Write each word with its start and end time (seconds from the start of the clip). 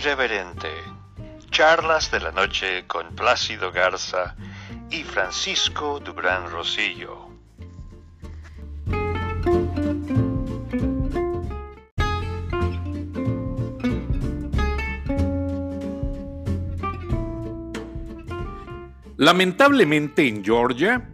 Irreverente. 0.00 0.70
Charlas 1.50 2.10
de 2.10 2.20
la 2.20 2.32
noche 2.32 2.86
con 2.86 3.14
Plácido 3.14 3.70
Garza 3.70 4.34
y 4.88 5.02
Francisco 5.02 6.00
Dubrán 6.00 6.50
Rosillo. 6.50 7.28
Lamentablemente 19.18 20.26
en 20.26 20.42
Georgia 20.42 21.10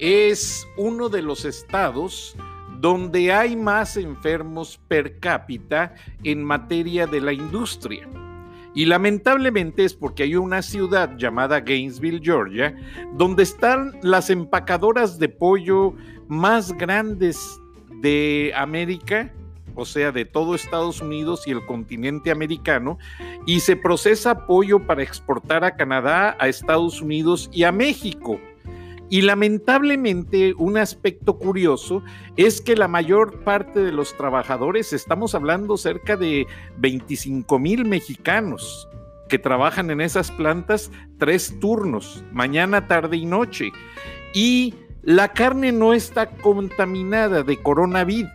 es 0.00 0.66
uno 0.76 1.08
de 1.08 1.22
los 1.22 1.44
estados 1.44 2.34
donde 2.80 3.32
hay 3.32 3.56
más 3.56 3.96
enfermos 3.96 4.80
per 4.88 5.18
cápita 5.18 5.94
en 6.22 6.44
materia 6.44 7.06
de 7.06 7.20
la 7.20 7.32
industria. 7.32 8.08
Y 8.74 8.84
lamentablemente 8.84 9.84
es 9.84 9.94
porque 9.94 10.22
hay 10.22 10.36
una 10.36 10.62
ciudad 10.62 11.16
llamada 11.16 11.60
Gainesville, 11.60 12.20
Georgia, 12.22 12.76
donde 13.14 13.42
están 13.42 13.98
las 14.02 14.30
empacadoras 14.30 15.18
de 15.18 15.28
pollo 15.28 15.94
más 16.28 16.72
grandes 16.72 17.60
de 18.00 18.52
América, 18.54 19.32
o 19.74 19.84
sea, 19.84 20.12
de 20.12 20.24
todo 20.24 20.54
Estados 20.54 21.00
Unidos 21.00 21.46
y 21.46 21.52
el 21.52 21.64
continente 21.66 22.30
americano, 22.30 22.98
y 23.46 23.60
se 23.60 23.74
procesa 23.74 24.46
pollo 24.46 24.86
para 24.86 25.02
exportar 25.02 25.64
a 25.64 25.76
Canadá, 25.76 26.36
a 26.38 26.48
Estados 26.48 27.00
Unidos 27.00 27.48
y 27.52 27.64
a 27.64 27.72
México. 27.72 28.38
Y 29.10 29.22
lamentablemente 29.22 30.54
un 30.58 30.76
aspecto 30.76 31.38
curioso 31.38 32.02
es 32.36 32.60
que 32.60 32.76
la 32.76 32.88
mayor 32.88 33.42
parte 33.42 33.80
de 33.80 33.92
los 33.92 34.16
trabajadores, 34.16 34.92
estamos 34.92 35.34
hablando 35.34 35.76
cerca 35.76 36.16
de 36.16 36.46
25 36.78 37.58
mil 37.58 37.84
mexicanos 37.86 38.88
que 39.28 39.38
trabajan 39.38 39.90
en 39.90 40.00
esas 40.00 40.30
plantas 40.30 40.90
tres 41.18 41.58
turnos, 41.60 42.24
mañana, 42.32 42.86
tarde 42.86 43.16
y 43.16 43.26
noche. 43.26 43.72
Y 44.34 44.74
la 45.02 45.28
carne 45.32 45.72
no 45.72 45.94
está 45.94 46.30
contaminada 46.30 47.42
de 47.42 47.56
coronavirus. 47.62 48.30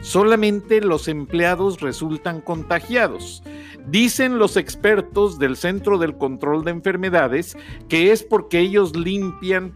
Solamente 0.00 0.80
los 0.80 1.08
empleados 1.08 1.80
resultan 1.80 2.40
contagiados. 2.40 3.42
Dicen 3.88 4.38
los 4.38 4.56
expertos 4.56 5.38
del 5.38 5.56
Centro 5.56 5.98
del 5.98 6.16
Control 6.16 6.64
de 6.64 6.70
Enfermedades 6.70 7.56
que 7.88 8.12
es 8.12 8.22
porque 8.22 8.60
ellos 8.60 8.94
limpian 8.94 9.72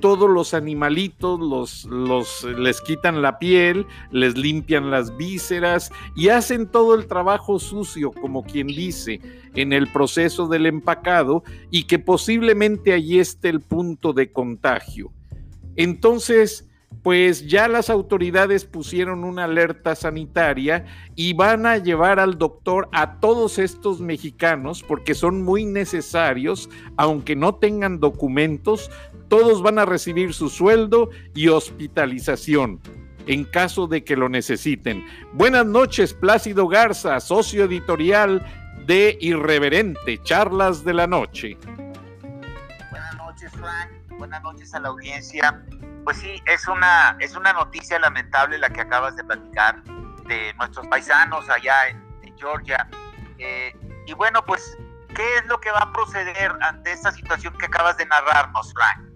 todos 0.00 0.30
los 0.30 0.54
animalitos, 0.54 1.40
los, 1.40 1.84
los, 1.84 2.44
les 2.44 2.80
quitan 2.80 3.22
la 3.22 3.38
piel, 3.38 3.86
les 4.10 4.36
limpian 4.36 4.90
las 4.90 5.16
vísceras 5.16 5.90
y 6.14 6.28
hacen 6.28 6.66
todo 6.66 6.94
el 6.94 7.06
trabajo 7.06 7.58
sucio, 7.58 8.12
como 8.12 8.44
quien 8.44 8.66
dice, 8.66 9.20
en 9.54 9.72
el 9.72 9.90
proceso 9.92 10.46
del 10.48 10.66
empacado 10.66 11.42
y 11.70 11.84
que 11.84 11.98
posiblemente 11.98 12.92
allí 12.92 13.18
esté 13.18 13.48
el 13.48 13.60
punto 13.60 14.12
de 14.12 14.32
contagio. 14.32 15.12
Entonces, 15.76 16.68
pues 17.02 17.46
ya 17.46 17.68
las 17.68 17.90
autoridades 17.90 18.64
pusieron 18.64 19.24
una 19.24 19.44
alerta 19.44 19.94
sanitaria 19.94 20.86
y 21.14 21.34
van 21.34 21.66
a 21.66 21.76
llevar 21.76 22.18
al 22.18 22.38
doctor 22.38 22.88
a 22.92 23.20
todos 23.20 23.58
estos 23.58 24.00
mexicanos 24.00 24.82
porque 24.82 25.14
son 25.14 25.42
muy 25.42 25.66
necesarios, 25.66 26.70
aunque 26.96 27.36
no 27.36 27.56
tengan 27.56 28.00
documentos, 28.00 28.90
todos 29.28 29.62
van 29.62 29.78
a 29.78 29.84
recibir 29.84 30.34
su 30.34 30.48
sueldo 30.48 31.10
y 31.34 31.48
hospitalización 31.48 32.80
en 33.26 33.44
caso 33.44 33.86
de 33.86 34.04
que 34.04 34.16
lo 34.16 34.28
necesiten. 34.28 35.06
Buenas 35.32 35.66
noches, 35.66 36.14
Plácido 36.14 36.68
Garza, 36.68 37.20
socio 37.20 37.64
editorial 37.64 38.44
de 38.86 39.16
Irreverente, 39.20 40.22
Charlas 40.22 40.84
de 40.84 40.94
la 40.94 41.06
Noche. 41.06 41.56
Buenas 42.90 43.16
noches, 43.16 43.52
Frank. 43.52 43.90
Buenas 44.18 44.42
noches 44.42 44.74
a 44.74 44.80
la 44.80 44.88
audiencia. 44.88 45.64
Pues 46.04 46.18
sí, 46.18 46.42
es 46.46 46.68
una, 46.68 47.16
es 47.18 47.34
una 47.34 47.52
noticia 47.52 47.98
lamentable 47.98 48.58
la 48.58 48.68
que 48.68 48.82
acabas 48.82 49.16
de 49.16 49.24
platicar 49.24 49.82
de 50.26 50.52
nuestros 50.54 50.86
paisanos 50.88 51.48
allá 51.48 51.88
en, 51.88 52.04
Georgia. 52.36 52.88
Eh, 53.38 53.72
y 54.06 54.12
bueno, 54.12 54.44
pues, 54.44 54.76
¿qué 55.14 55.36
es 55.36 55.46
lo 55.46 55.60
que 55.60 55.70
va 55.70 55.78
a 55.78 55.92
proceder 55.92 56.52
ante 56.60 56.90
esta 56.90 57.12
situación 57.12 57.56
que 57.56 57.66
acabas 57.66 57.96
de 57.96 58.04
narrarnos, 58.06 58.74
Frank? 58.74 59.13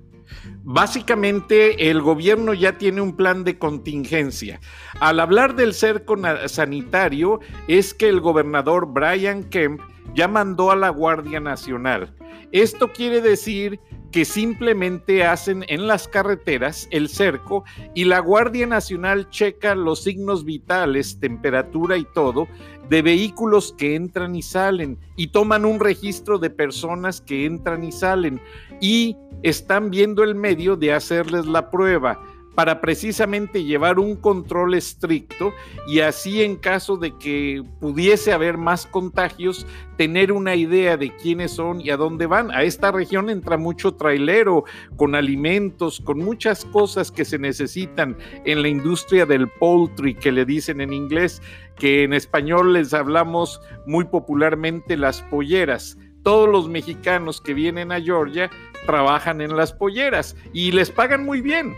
Básicamente 0.71 1.89
el 1.89 2.03
gobierno 2.03 2.53
ya 2.53 2.77
tiene 2.77 3.01
un 3.01 3.17
plan 3.17 3.43
de 3.43 3.57
contingencia. 3.57 4.61
Al 5.01 5.19
hablar 5.19 5.57
del 5.57 5.73
cerco 5.73 6.15
sanitario 6.47 7.41
es 7.69 7.95
que 7.95 8.11
el 8.11 8.21
gobernador 8.21 8.87
Brian 8.93 9.45
Kemp 9.45 9.81
ya 10.15 10.29
mandó 10.29 10.71
a 10.71 10.77
la 10.77 10.91
Guardia 10.91 11.41
Nacional. 11.41 12.15
Esto 12.53 12.93
quiere 12.93 13.21
decir 13.21 13.81
que 14.11 14.25
simplemente 14.25 15.25
hacen 15.25 15.65
en 15.69 15.87
las 15.87 16.09
carreteras 16.09 16.89
el 16.91 17.09
cerco 17.09 17.65
y 17.95 18.05
la 18.05 18.21
Guardia 18.21 18.67
Nacional 18.67 19.29
checa 19.29 19.75
los 19.75 20.03
signos 20.03 20.45
vitales, 20.45 21.21
temperatura 21.21 21.97
y 21.99 22.07
todo 22.15 22.49
de 22.89 23.03
vehículos 23.03 23.75
que 23.77 23.95
entran 23.95 24.35
y 24.35 24.43
salen 24.43 24.99
y 25.17 25.29
toman 25.29 25.67
un 25.67 25.79
registro 25.79 26.39
de 26.39 26.49
personas 26.49 27.21
que 27.21 27.45
entran 27.45 27.85
y 27.85 27.93
salen 27.93 28.41
y 28.81 29.17
están 29.43 29.91
viendo 29.91 30.25
el 30.25 30.35
medio 30.35 30.75
de 30.75 30.95
hacerles 30.95 31.45
la 31.47 31.71
prueba 31.71 32.19
para 32.59 32.81
precisamente 32.81 33.63
llevar 33.63 34.01
un 34.01 34.17
control 34.17 34.75
estricto 34.75 35.53
y 35.87 36.01
así 36.01 36.43
en 36.43 36.57
caso 36.57 36.97
de 36.97 37.17
que 37.17 37.63
pudiese 37.79 38.33
haber 38.33 38.59
más 38.59 38.85
contagios, 38.85 39.65
tener 39.97 40.33
una 40.33 40.57
idea 40.57 40.97
de 40.97 41.15
quiénes 41.15 41.53
son 41.53 41.81
y 41.81 41.91
a 41.91 41.97
dónde 41.97 42.27
van. 42.27 42.51
A 42.51 42.65
esta 42.65 42.91
región 42.91 43.31
entra 43.31 43.59
mucho 43.59 43.95
trailero 43.95 44.65
con 44.97 45.15
alimentos, 45.15 46.01
con 46.01 46.19
muchas 46.19 46.65
cosas 46.65 47.13
que 47.13 47.25
se 47.25 47.39
necesitan 47.39 48.17
en 48.45 48.63
la 48.63 48.67
industria 48.67 49.25
del 49.25 49.47
poultry, 49.47 50.17
que 50.17 50.33
le 50.33 50.45
dicen 50.45 50.81
en 50.81 50.93
inglés, 50.93 51.41
que 51.77 52.03
en 52.03 52.13
español 52.13 52.73
les 52.73 52.93
hablamos 52.93 53.61
muy 53.87 54.05
popularmente 54.07 54.97
las 54.97 55.23
polleras 55.23 55.97
todos 56.25 56.49
los 56.49 56.69
mexicanos 56.69 57.41
que 57.41 57.55
vienen 57.55 57.93
a 57.93 58.01
Georgia 58.01 58.51
trabajan 58.85 59.41
en 59.41 59.57
las 59.57 59.73
polleras 59.73 60.37
y 60.53 60.73
les 60.73 60.91
pagan 60.91 61.25
muy 61.25 61.41
bien 61.41 61.75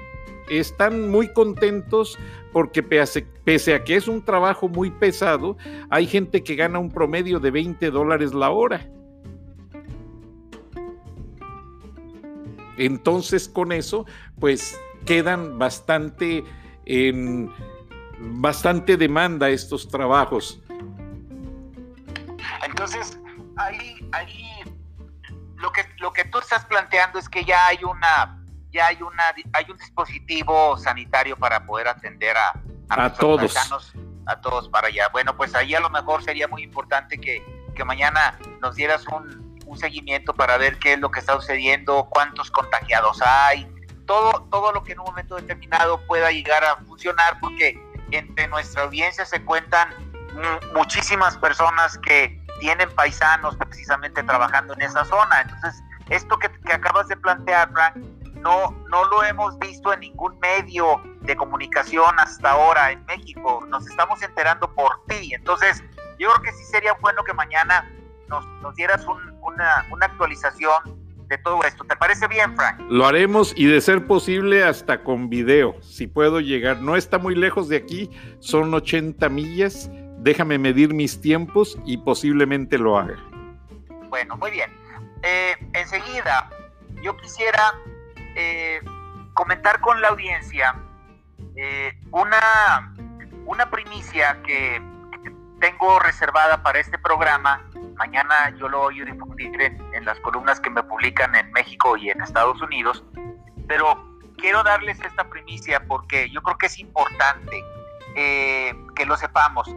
están 0.50 1.08
muy 1.10 1.32
contentos 1.32 2.18
porque 2.52 2.82
pese, 2.82 3.74
a 3.74 3.84
que 3.84 3.96
es 3.96 4.08
un 4.08 4.24
trabajo 4.24 4.68
muy 4.68 4.90
pesado, 4.90 5.56
hay 5.88 6.06
gente 6.06 6.42
que 6.42 6.56
gana 6.56 6.78
un 6.78 6.90
promedio 6.90 7.38
de 7.38 7.50
20 7.50 7.90
dólares 7.90 8.34
la 8.34 8.50
hora. 8.50 8.86
Entonces 12.76 13.48
con 13.48 13.72
eso, 13.72 14.06
pues 14.38 14.80
quedan 15.04 15.58
bastante 15.58 16.44
en 16.86 17.50
bastante 18.18 18.96
demanda 18.96 19.48
estos 19.48 19.88
trabajos. 19.88 20.60
Entonces, 22.64 23.18
ahí, 23.56 24.08
ahí 24.12 24.44
lo 25.56 25.70
que, 25.72 25.82
lo 25.98 26.12
que 26.12 26.24
tú 26.24 26.38
estás 26.38 26.64
planteando 26.66 27.18
es 27.18 27.28
que 27.28 27.44
ya 27.44 27.66
hay 27.66 27.78
una 27.84 28.39
ya 28.72 28.86
hay, 28.86 29.02
una, 29.02 29.24
hay 29.52 29.70
un 29.70 29.76
dispositivo 29.76 30.76
sanitario 30.78 31.36
para 31.36 31.64
poder 31.66 31.88
atender 31.88 32.36
a, 32.36 32.60
a, 32.88 33.12
todos. 33.12 33.54
a 34.26 34.40
todos 34.40 34.68
para 34.68 34.88
allá. 34.88 35.08
Bueno, 35.12 35.36
pues 35.36 35.54
ahí 35.54 35.74
a 35.74 35.80
lo 35.80 35.90
mejor 35.90 36.22
sería 36.22 36.48
muy 36.48 36.62
importante 36.62 37.20
que, 37.20 37.44
que 37.74 37.84
mañana 37.84 38.38
nos 38.60 38.76
dieras 38.76 39.06
un, 39.08 39.58
un, 39.66 39.78
seguimiento 39.78 40.34
para 40.34 40.56
ver 40.58 40.78
qué 40.78 40.94
es 40.94 41.00
lo 41.00 41.10
que 41.10 41.20
está 41.20 41.34
sucediendo, 41.34 42.08
cuántos 42.10 42.50
contagiados 42.50 43.20
hay, 43.22 43.68
todo, 44.06 44.48
todo 44.50 44.72
lo 44.72 44.82
que 44.82 44.92
en 44.92 45.00
un 45.00 45.06
momento 45.06 45.36
determinado 45.36 46.04
pueda 46.06 46.30
llegar 46.30 46.64
a 46.64 46.76
funcionar, 46.84 47.38
porque 47.40 47.80
entre 48.10 48.48
nuestra 48.48 48.82
audiencia 48.82 49.24
se 49.24 49.44
cuentan 49.44 49.88
muchísimas 50.74 51.36
personas 51.38 51.98
que 51.98 52.40
tienen 52.60 52.90
paisanos 52.94 53.56
precisamente 53.56 54.22
trabajando 54.22 54.74
en 54.74 54.82
esa 54.82 55.04
zona. 55.04 55.42
Entonces, 55.42 55.82
esto 56.08 56.38
que, 56.38 56.50
que 56.66 56.72
acabas 56.72 57.08
de 57.08 57.16
plantear, 57.16 57.70
Frank, 57.72 57.96
no, 58.36 58.70
no 58.90 59.04
lo 59.06 59.24
hemos 59.24 59.58
visto 59.58 59.92
en 59.92 60.00
ningún 60.00 60.38
medio 60.38 61.02
de 61.22 61.36
comunicación 61.36 62.18
hasta 62.18 62.50
ahora 62.50 62.92
en 62.92 63.04
México. 63.06 63.64
Nos 63.68 63.86
estamos 63.86 64.22
enterando 64.22 64.72
por 64.74 65.04
ti. 65.06 65.34
Entonces, 65.34 65.82
yo 66.18 66.28
creo 66.30 66.42
que 66.42 66.52
sí 66.52 66.64
sería 66.64 66.92
bueno 67.00 67.22
que 67.24 67.34
mañana 67.34 67.90
nos, 68.28 68.74
dieras 68.74 69.04
una, 69.06 69.86
una 69.90 70.06
actualización 70.06 71.00
de 71.30 71.38
todo 71.38 71.62
esto. 71.64 71.84
¿Te 71.84 71.96
parece 71.96 72.26
bien, 72.28 72.54
Frank? 72.56 72.80
Lo 72.88 73.06
haremos 73.06 73.54
y 73.56 73.66
de 73.66 73.80
ser 73.80 74.06
posible 74.06 74.64
hasta 74.64 75.02
con 75.02 75.30
video, 75.30 75.80
si 75.80 76.06
puedo 76.06 76.40
llegar. 76.40 76.80
No 76.80 76.96
está 76.96 77.18
muy 77.18 77.34
lejos 77.34 77.68
de 77.68 77.76
aquí, 77.76 78.10
son 78.40 78.74
80 78.74 79.28
millas. 79.28 79.88
Déjame 80.18 80.58
medir 80.58 80.92
mis 80.92 81.20
tiempos 81.20 81.78
y 81.86 81.96
posiblemente 81.98 82.76
lo 82.76 82.98
haga. 82.98 83.16
Bueno, 84.10 84.36
muy 84.36 84.50
bien. 84.50 84.70
Eh, 85.22 85.54
enseguida, 85.72 86.50
yo 87.02 87.16
quisiera 87.16 87.74
eh, 88.36 88.80
comentar 89.34 89.80
con 89.80 90.00
la 90.00 90.08
audiencia 90.08 90.74
eh, 91.56 91.98
una, 92.10 92.94
una 93.46 93.70
primicia 93.70 94.40
que, 94.42 94.80
tengo 95.60 95.98
reservada 96.00 96.62
para 96.62 96.80
este 96.80 96.98
programa. 96.98 97.62
Mañana 97.96 98.50
yo 98.58 98.68
lo 98.68 98.88
a 98.88 98.90
difundir 98.90 99.60
en, 99.60 100.04
las 100.04 100.18
columnas 100.20 100.58
que 100.58 100.70
me 100.70 100.82
publican 100.82 101.34
en 101.36 101.52
México 101.52 101.96
y 101.96 102.10
en 102.10 102.20
Estados 102.22 102.60
Unidos. 102.62 103.04
Pero 103.68 104.18
quiero 104.38 104.62
darles 104.62 104.98
esta 105.00 105.28
primicia 105.28 105.84
porque 105.86 106.30
yo 106.30 106.42
creo 106.42 106.56
que 106.58 106.66
es 106.66 106.78
importante 106.78 107.62
eh, 108.16 108.74
que 108.96 109.04
lo 109.04 109.16
sepamos. 109.16 109.68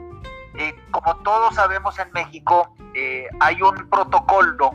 Eh, 0.55 0.73
como 0.91 1.17
todos 1.17 1.55
sabemos 1.55 1.99
en 1.99 2.11
México, 2.13 2.73
eh, 2.93 3.27
hay 3.39 3.61
un 3.61 3.89
protocolo 3.89 4.71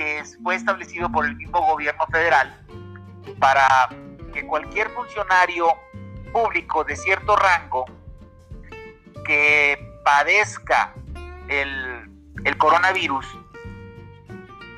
que 0.00 0.24
fue 0.42 0.54
establecido 0.54 1.12
por 1.12 1.26
el 1.26 1.36
mismo 1.36 1.60
gobierno 1.60 2.06
federal 2.06 2.58
para 3.38 3.90
que 4.32 4.46
cualquier 4.46 4.88
funcionario 4.92 5.66
público 6.32 6.84
de 6.84 6.96
cierto 6.96 7.36
rango 7.36 7.84
que 9.26 9.78
padezca 10.02 10.94
el, 11.48 12.08
coronavirus 12.56 13.26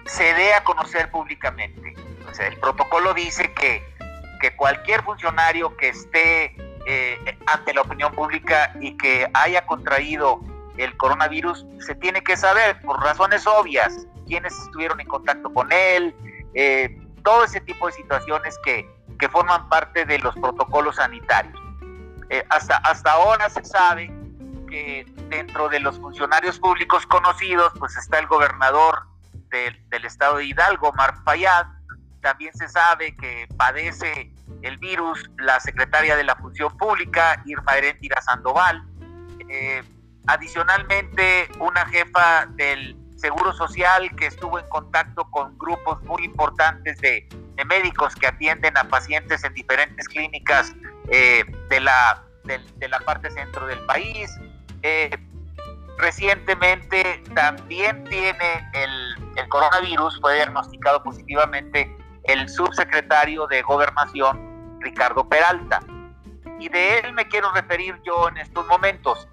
se 0.07 0.25
dé 0.35 0.55
a 0.55 0.65
conocer 0.65 1.09
públicamente. 1.13 1.95
el 2.41 2.59
protocolo 2.59 3.15
dice 3.15 3.53
que, 3.53 3.81
que 4.41 4.57
cualquier 4.57 5.05
funcionario 5.05 5.77
que 5.77 5.91
esté 5.91 6.57
eh, 6.85 7.39
ante 7.47 7.73
la 7.73 7.83
opinión 7.83 8.13
pública 8.13 8.75
y 8.81 8.97
que 8.97 9.31
haya 9.35 9.65
contraído 9.67 10.41
el 10.77 10.97
coronavirus 10.97 11.67
se 11.81 11.95
tiene 11.95 12.23
que 12.23 12.37
saber 12.37 12.81
por 12.83 13.01
razones 13.01 13.47
obvias 13.47 14.07
quiénes 14.27 14.53
estuvieron 14.59 15.01
en 15.01 15.07
contacto 15.07 15.53
con 15.53 15.71
él, 15.73 16.15
eh, 16.55 16.99
todo 17.25 17.45
ese 17.45 17.61
tipo 17.61 17.87
de 17.87 17.93
situaciones 17.93 18.59
que, 18.65 18.89
que, 19.19 19.29
forman 19.29 19.69
parte 19.69 20.05
de 20.05 20.19
los 20.19 20.35
protocolos 20.35 20.97
sanitarios. 20.97 21.61
Eh, 22.31 22.45
hasta, 22.49 22.77
hasta 22.79 23.13
ahora 23.13 23.49
se 23.51 23.65
sabe 23.65 24.13
que 24.69 25.05
dentro 25.29 25.69
de 25.69 25.81
los 25.81 25.99
funcionarios 25.99 26.59
públicos 26.59 27.07
conocidos, 27.07 27.73
pues 27.79 27.97
está 27.97 28.19
el 28.19 28.27
gobernador 28.27 29.03
del, 29.51 29.89
del 29.91 30.05
estado 30.05 30.39
de 30.39 30.47
Hidalgo, 30.47 30.93
Marc 30.95 31.23
Fayad, 31.25 31.67
también 32.23 32.55
se 32.55 32.69
sabe 32.69 33.15
que 33.17 33.47
padece 33.57 34.33
el 34.63 34.79
virus 34.79 35.29
la 35.39 35.61
secretaria 35.61 36.17
de 36.17 36.25
la 36.25 36.37
Función 36.37 36.75
Pública, 36.77 37.43
Irma 37.45 37.77
Heréndira 37.77 38.21
Sandoval. 38.23 38.83
Eh, 39.49 39.83
adicionalmente, 40.27 41.49
una 41.59 41.87
jefa 41.87 42.47
del 42.55 42.97
Seguro 43.17 43.53
Social 43.53 44.15
que 44.17 44.27
estuvo 44.27 44.59
en 44.59 44.69
contacto 44.69 45.25
con 45.31 45.57
grupos 45.57 46.03
muy 46.03 46.25
importantes 46.25 46.99
de, 47.01 47.29
médicos 47.67 48.17
que 48.17 48.27
atienden 48.27 48.77
a 48.77 48.83
pacientes 48.89 49.45
en 49.45 49.55
diferentes 49.55 50.09
clínicas 50.09 50.75
eh, 51.11 51.45
de, 51.71 51.81
la, 51.81 52.25
parte 53.07 53.31
centro 53.31 53.67
del 53.67 53.79
país. 53.87 54.29
Eh, 54.83 55.17
recientemente 55.99 57.23
también 57.33 58.03
tiene 58.05 58.69
el, 58.73 59.15
el 59.37 59.49
coronavirus, 59.49 60.21
fue 60.21 60.35
diagnosticado 60.35 61.05
positivamente 61.05 61.97
el 62.25 62.49
subsecretario 62.49 63.47
de 63.47 63.63
Gobernación, 63.63 64.79
Ricardo 64.81 65.29
Peralta. 65.29 65.81
Y 66.59 66.69
de 66.69 66.99
él 66.99 67.13
me 67.13 67.27
quiero 67.27 67.53
referir 67.53 68.01
yo 68.05 68.29
en 68.29 68.39
estos 68.39 68.67
momentos. 68.67 69.29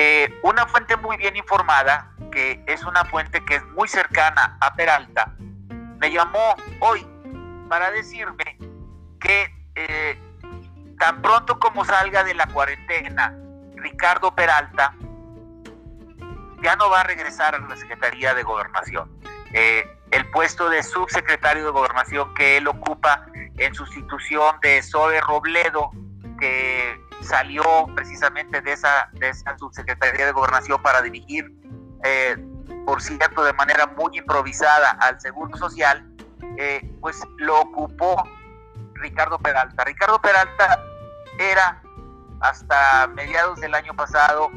Eh, 0.00 0.32
una 0.44 0.64
fuente 0.64 0.96
muy 0.96 1.16
bien 1.16 1.34
informada, 1.34 2.12
que 2.30 2.62
es 2.68 2.84
una 2.84 3.04
fuente 3.06 3.44
que 3.44 3.56
es 3.56 3.64
muy 3.70 3.88
cercana 3.88 4.56
a 4.60 4.72
Peralta, 4.76 5.34
me 5.98 6.12
llamó 6.12 6.54
hoy 6.78 7.04
para 7.68 7.90
decirme 7.90 8.56
que 9.18 9.52
eh, 9.74 10.16
tan 11.00 11.20
pronto 11.20 11.58
como 11.58 11.84
salga 11.84 12.22
de 12.22 12.34
la 12.34 12.46
cuarentena, 12.46 13.34
Ricardo 13.74 14.32
Peralta 14.36 14.94
ya 16.62 16.76
no 16.76 16.90
va 16.90 17.00
a 17.00 17.04
regresar 17.04 17.56
a 17.56 17.58
la 17.58 17.76
Secretaría 17.76 18.34
de 18.34 18.44
Gobernación. 18.44 19.10
Eh, 19.52 19.84
el 20.12 20.30
puesto 20.30 20.70
de 20.70 20.84
subsecretario 20.84 21.64
de 21.64 21.70
Gobernación 21.72 22.32
que 22.34 22.58
él 22.58 22.68
ocupa 22.68 23.26
en 23.34 23.74
sustitución 23.74 24.60
de 24.62 24.80
Zoe 24.80 25.20
Robledo, 25.22 25.90
que 26.38 27.07
salió 27.22 27.62
precisamente 27.94 28.60
de 28.60 28.72
esa, 28.72 29.10
de 29.14 29.30
esa 29.30 29.56
subsecretaría 29.58 30.26
de 30.26 30.32
Gobernación 30.32 30.80
para 30.82 31.02
dirigir, 31.02 31.52
eh, 32.04 32.36
por 32.86 33.02
cierto, 33.02 33.44
de 33.44 33.52
manera 33.54 33.86
muy 33.86 34.18
improvisada 34.18 34.90
al 35.00 35.20
Seguro 35.20 35.56
Social, 35.56 36.06
eh, 36.56 36.90
pues 37.00 37.20
lo 37.38 37.60
ocupó 37.60 38.22
Ricardo 38.94 39.38
Peralta. 39.38 39.84
Ricardo 39.84 40.20
Peralta 40.20 40.82
era 41.38 41.82
hasta 42.40 43.06
mediados 43.08 43.60
del 43.60 43.74
año 43.74 43.94
pasado 43.94 44.50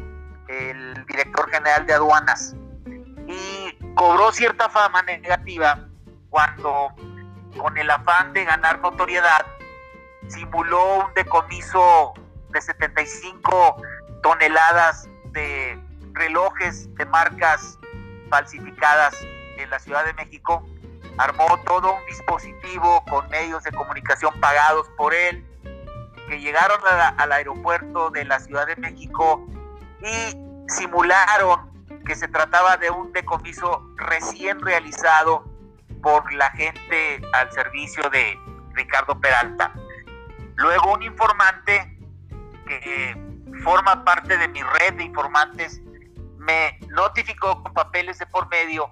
el 0.48 1.06
director 1.06 1.50
general 1.50 1.86
de 1.86 1.94
aduanas 1.94 2.56
y 3.28 3.78
cobró 3.96 4.32
cierta 4.32 4.70
fama 4.70 5.02
negativa 5.04 5.88
cuando 6.30 6.94
con 7.58 7.78
el 7.78 7.90
afán 7.90 8.34
de 8.34 8.46
ganar 8.46 8.80
notoriedad 8.80 9.46
simuló 10.28 11.06
un 11.06 11.14
decomiso 11.14 12.14
de 12.52 12.62
75 12.62 13.82
toneladas 14.24 15.10
de 15.32 15.80
relojes 16.14 16.94
de 16.96 17.06
marcas 17.06 17.80
falsificadas 18.30 19.16
en 19.58 19.70
la 19.70 19.80
Ciudad 19.80 20.06
de 20.06 20.14
México, 20.14 20.66
armó 21.18 21.58
todo 21.66 21.94
un 21.94 22.06
dispositivo 22.06 23.04
con 23.10 23.30
medios 23.30 23.64
de 23.64 23.72
comunicación 23.72 24.40
pagados 24.40 24.88
por 24.98 25.14
él, 25.14 25.46
que 26.28 26.40
llegaron 26.40 26.80
al 27.18 27.32
aeropuerto 27.32 28.10
de 28.10 28.26
la 28.26 28.40
Ciudad 28.40 28.66
de 28.68 28.76
México 28.78 29.46
y 30.02 30.38
simularon 30.68 31.70
que 32.06 32.16
se 32.16 32.28
trataba 32.28 32.78
de 32.78 32.90
un 32.90 33.12
decomiso 33.12 33.86
recién 33.98 34.60
realizado 34.62 35.46
por 36.02 36.32
la 36.34 36.50
gente 36.52 37.22
al 37.34 37.52
servicio 37.52 38.10
de 38.10 38.38
Ricardo 38.74 39.20
Peralta. 39.20 39.74
Luego 40.56 40.94
un 40.94 41.04
informante 41.04 41.98
que 42.80 43.18
forma 43.64 44.04
parte 44.06 44.38
de 44.38 44.48
mi 44.48 44.62
red 44.64 44.94
de 44.94 45.04
informantes 45.04 45.82
me 46.38 46.80
notificó 46.90 47.62
con 47.62 47.74
papeles 47.74 48.18
de 48.18 48.26
por 48.28 48.48
medio 48.50 48.90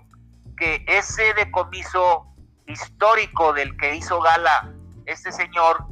que 0.57 0.83
ese 0.87 1.33
decomiso 1.35 2.27
histórico 2.67 3.53
del 3.53 3.75
que 3.77 3.95
hizo 3.95 4.21
gala 4.21 4.71
este 5.05 5.31
señor 5.31 5.85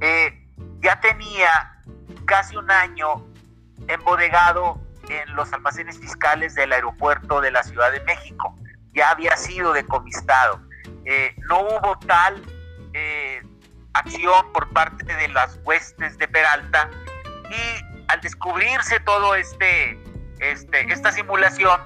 eh, 0.00 0.46
ya 0.80 1.00
tenía 1.00 1.82
casi 2.24 2.56
un 2.56 2.70
año 2.70 3.26
embodegado 3.88 4.80
en 5.08 5.34
los 5.34 5.52
almacenes 5.52 5.98
fiscales 5.98 6.54
del 6.54 6.72
aeropuerto 6.72 7.40
de 7.40 7.50
la 7.50 7.62
Ciudad 7.62 7.90
de 7.90 8.00
México. 8.02 8.54
Ya 8.92 9.10
había 9.10 9.36
sido 9.36 9.72
decomistado. 9.72 10.60
Eh, 11.04 11.34
no 11.48 11.62
hubo 11.62 11.98
tal 12.06 12.42
eh, 12.92 13.42
acción 13.94 14.52
por 14.52 14.68
parte 14.70 15.04
de 15.04 15.28
las 15.28 15.58
huestes 15.64 16.16
de 16.18 16.28
Peralta 16.28 16.90
y 17.50 18.02
al 18.08 18.20
descubrirse 18.20 19.00
todo 19.00 19.34
este, 19.34 19.98
este 20.40 20.92
esta 20.92 21.12
simulación, 21.12 21.80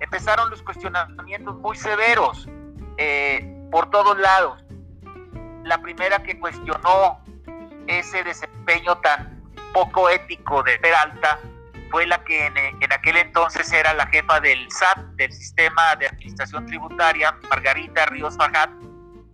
empezaron 0.00 0.50
los 0.50 0.62
cuestionamientos 0.62 1.56
muy 1.56 1.76
severos 1.76 2.48
eh, 2.98 3.68
por 3.70 3.90
todos 3.90 4.18
lados. 4.18 4.62
La 5.64 5.78
primera 5.78 6.22
que 6.22 6.38
cuestionó 6.38 7.20
ese 7.86 8.22
desempeño 8.24 8.96
tan 8.98 9.42
poco 9.72 10.08
ético 10.08 10.62
de 10.62 10.78
Peralta 10.78 11.38
fue 11.90 12.06
la 12.06 12.22
que 12.24 12.46
en, 12.46 12.92
aquel 12.92 13.16
entonces 13.16 13.72
era 13.72 13.94
la 13.94 14.06
jefa 14.06 14.40
del 14.40 14.70
SAT, 14.70 14.98
del 15.16 15.32
Sistema 15.32 15.94
de 15.96 16.06
Administración 16.08 16.66
Tributaria, 16.66 17.36
Margarita 17.48 18.06
Ríos 18.06 18.36
Fajat, 18.36 18.70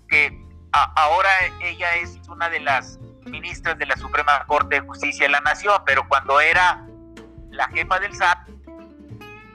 que 0.08 0.38
ahora 0.72 1.30
ella 1.60 1.96
es 1.96 2.20
una 2.28 2.48
de 2.50 2.60
las 2.60 2.98
ministras 3.24 3.78
de 3.78 3.86
la 3.86 3.96
Suprema 3.96 4.44
Corte 4.46 4.76
de 4.76 4.86
Justicia 4.86 5.26
de 5.26 5.32
la 5.32 5.40
Nación, 5.40 5.82
pero 5.86 6.06
cuando 6.08 6.40
era 6.40 6.86
la 7.50 7.68
jefa 7.68 7.98
del 8.00 8.14
SAT, 8.14 8.48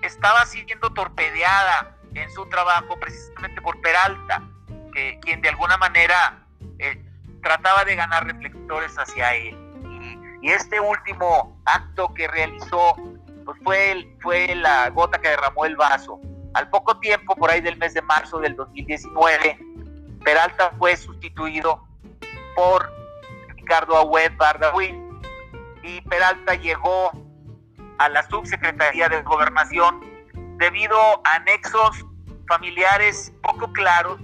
estaba 0.01 0.45
siendo 0.45 0.91
torpedeada 0.93 1.95
en 2.13 2.29
su 2.31 2.47
trabajo 2.50 2.97
precisamente 3.00 3.62
por 3.62 3.79
Peralta, 3.81 4.41
que, 4.93 5.19
quien 5.21 5.41
de 5.41 5.50
alguna 5.50 5.77
manera 5.77 6.45
eh, 6.79 7.03
trataba 7.41 7.83
de 7.86 7.95
ganar 7.95 8.25
reflectores 8.25 8.95
hacia 8.97 9.33
él 9.36 9.67
y 10.41 10.51
este 10.51 10.79
último 10.79 11.59
acto 11.65 12.13
que 12.13 12.27
realizó 12.27 12.95
pues 13.45 13.57
fue, 13.63 14.15
fue 14.21 14.55
la 14.55 14.89
gota 14.89 15.19
que 15.19 15.29
derramó 15.29 15.65
el 15.65 15.75
vaso. 15.75 16.19
Al 16.53 16.69
poco 16.69 17.00
tiempo, 17.00 17.36
por 17.36 17.50
ahí 17.50 17.62
del 17.62 17.77
mes 17.77 17.93
de 17.93 18.01
marzo 18.01 18.39
del 18.39 18.55
2019, 18.55 19.59
Peralta 20.24 20.71
fue 20.77 20.97
sustituido 20.97 21.86
por 22.55 22.91
Ricardo 23.67 23.97
Agüed 23.97 24.31
Bardawil 24.38 24.97
y 25.83 26.00
Peralta 26.03 26.55
llegó 26.55 27.12
a 27.97 28.07
la 28.07 28.24
subsecretaría 28.29 29.09
de 29.09 29.21
gobernación 29.24 30.00
debido 30.55 30.97
a 31.25 31.36
anexos 31.36 32.05
familiares 32.47 33.33
poco 33.43 33.69
claros 33.74 34.19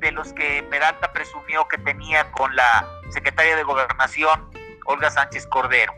de 0.00 0.12
los 0.12 0.34
que 0.34 0.62
Peralta 0.64 1.10
presumió 1.14 1.66
que 1.68 1.78
tenía 1.78 2.30
con 2.32 2.54
la 2.54 2.86
secretaria 3.08 3.56
de 3.56 3.62
gobernación 3.62 4.50
Olga 4.84 5.10
Sánchez 5.10 5.46
Cordero. 5.46 5.94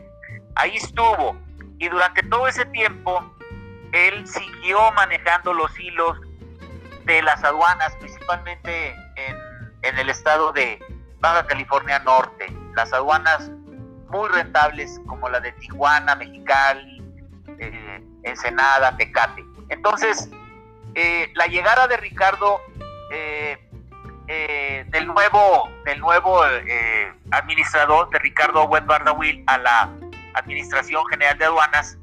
Ahí 0.55 0.77
estuvo 0.77 1.35
Y 1.77 1.89
durante 1.89 2.23
todo 2.23 2.47
ese 2.47 2.63
tiempo, 2.67 3.35
él 3.91 4.25
siguió 4.25 4.93
manejando 4.93 5.53
los 5.53 5.77
hilos 5.77 6.17
de 7.03 7.21
las 7.21 7.43
aduanas, 7.43 7.93
principalmente 7.97 8.95
en, 9.17 9.35
en 9.81 9.97
el 9.97 10.09
estado 10.09 10.53
de 10.53 10.79
Baja 11.19 11.45
California 11.47 11.99
Norte. 11.99 12.60
Las 12.75 12.93
aduanas 12.93 13.51
muy 14.11 14.27
rentables 14.29 14.99
como 15.07 15.29
la 15.29 15.39
de 15.39 15.51
Tijuana, 15.53 16.15
Mexicali, 16.15 17.01
eh, 17.59 18.03
Ensenada, 18.23 18.95
Tecate. 18.97 19.43
Entonces, 19.69 20.29
eh, 20.95 21.31
la 21.35 21.47
llegada 21.47 21.87
de 21.87 21.97
Ricardo, 21.97 22.61
eh, 23.11 23.57
del 24.87 25.07
nuevo, 25.07 25.69
del 25.83 25.99
nuevo 25.99 26.41
administrador, 27.31 28.09
de 28.11 28.19
Ricardo 28.19 28.65
Bardawil, 28.67 29.43
a 29.47 29.57
la 29.57 29.93
Administración 30.35 31.05
General 31.07 31.37
de 31.37 31.45
Aduanas, 31.45 31.97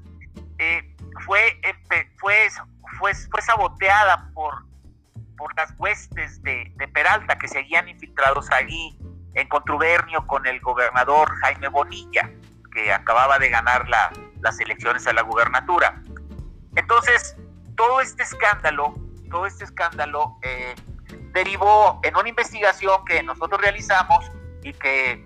fue, 1.25 1.59
fue, 2.19 2.51
fue, 2.99 3.43
saboteada 3.43 4.31
por, 4.35 4.63
por 5.39 5.57
las 5.57 5.73
huestes 5.79 6.43
de, 6.43 6.71
de 6.77 6.89
Peralta 6.89 7.39
que 7.39 7.49
seguían 7.49 7.89
infiltrados 7.89 8.51
allí 8.51 8.99
en 9.35 9.49
contubernio 9.49 10.27
con 10.27 10.47
el 10.47 10.61
gobernador 10.61 11.31
Jaime 11.43 11.69
Bonilla, 11.69 12.31
que 12.73 12.93
acababa 12.93 13.39
de 13.39 13.49
ganar 13.49 13.89
las 13.89 14.61
elecciones 14.61 15.07
a 15.07 15.13
la 15.13 15.23
gubernatura. 15.23 16.03
Entonces, 16.77 17.37
todo 17.77 18.01
este 18.01 18.23
escándalo, 18.23 18.95
todo 19.31 19.47
este 19.47 19.65
escándalo 19.65 20.37
eh, 20.43 20.75
derivó 21.33 22.01
en 22.03 22.17
una 22.17 22.29
investigación 22.29 23.05
que 23.05 23.23
nosotros 23.23 23.61
realizamos 23.61 24.31
y 24.63 24.73
que 24.73 25.25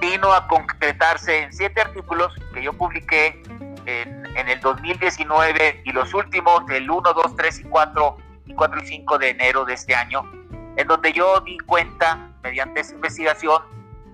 vino 0.00 0.32
a 0.32 0.46
concretarse 0.46 1.42
en 1.42 1.52
siete 1.52 1.80
artículos 1.80 2.34
que 2.52 2.62
yo 2.62 2.72
publiqué 2.72 3.42
en, 3.86 4.26
en, 4.36 4.48
el 4.48 4.60
2019 4.60 5.82
y 5.84 5.92
los 5.92 6.12
últimos, 6.12 6.62
el 6.70 6.90
1, 6.90 7.12
2, 7.12 7.36
3 7.36 7.60
y 7.60 7.64
4 7.64 8.16
y 8.46 8.54
4 8.54 8.82
y 8.82 8.86
5 8.86 9.18
de 9.18 9.30
enero 9.30 9.64
de 9.64 9.74
este 9.74 9.94
año, 9.94 10.30
en 10.76 10.86
donde 10.86 11.12
yo 11.12 11.40
di 11.40 11.58
cuenta 11.58 12.30
mediante 12.46 12.80
esa 12.80 12.94
investigación 12.94 13.60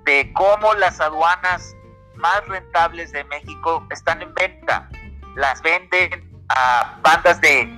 de 0.05 0.33
cómo 0.33 0.73
las 0.75 1.01
aduanas 1.01 1.77
más 2.15 2.47
rentables 2.49 3.13
de 3.13 3.25
México 3.25 3.87
están 3.91 4.23
en 4.23 4.33
venta. 4.35 4.89
Las 5.37 5.61
venden 5.61 6.31
a 6.49 6.99
bandas 7.03 7.41
de 7.43 7.69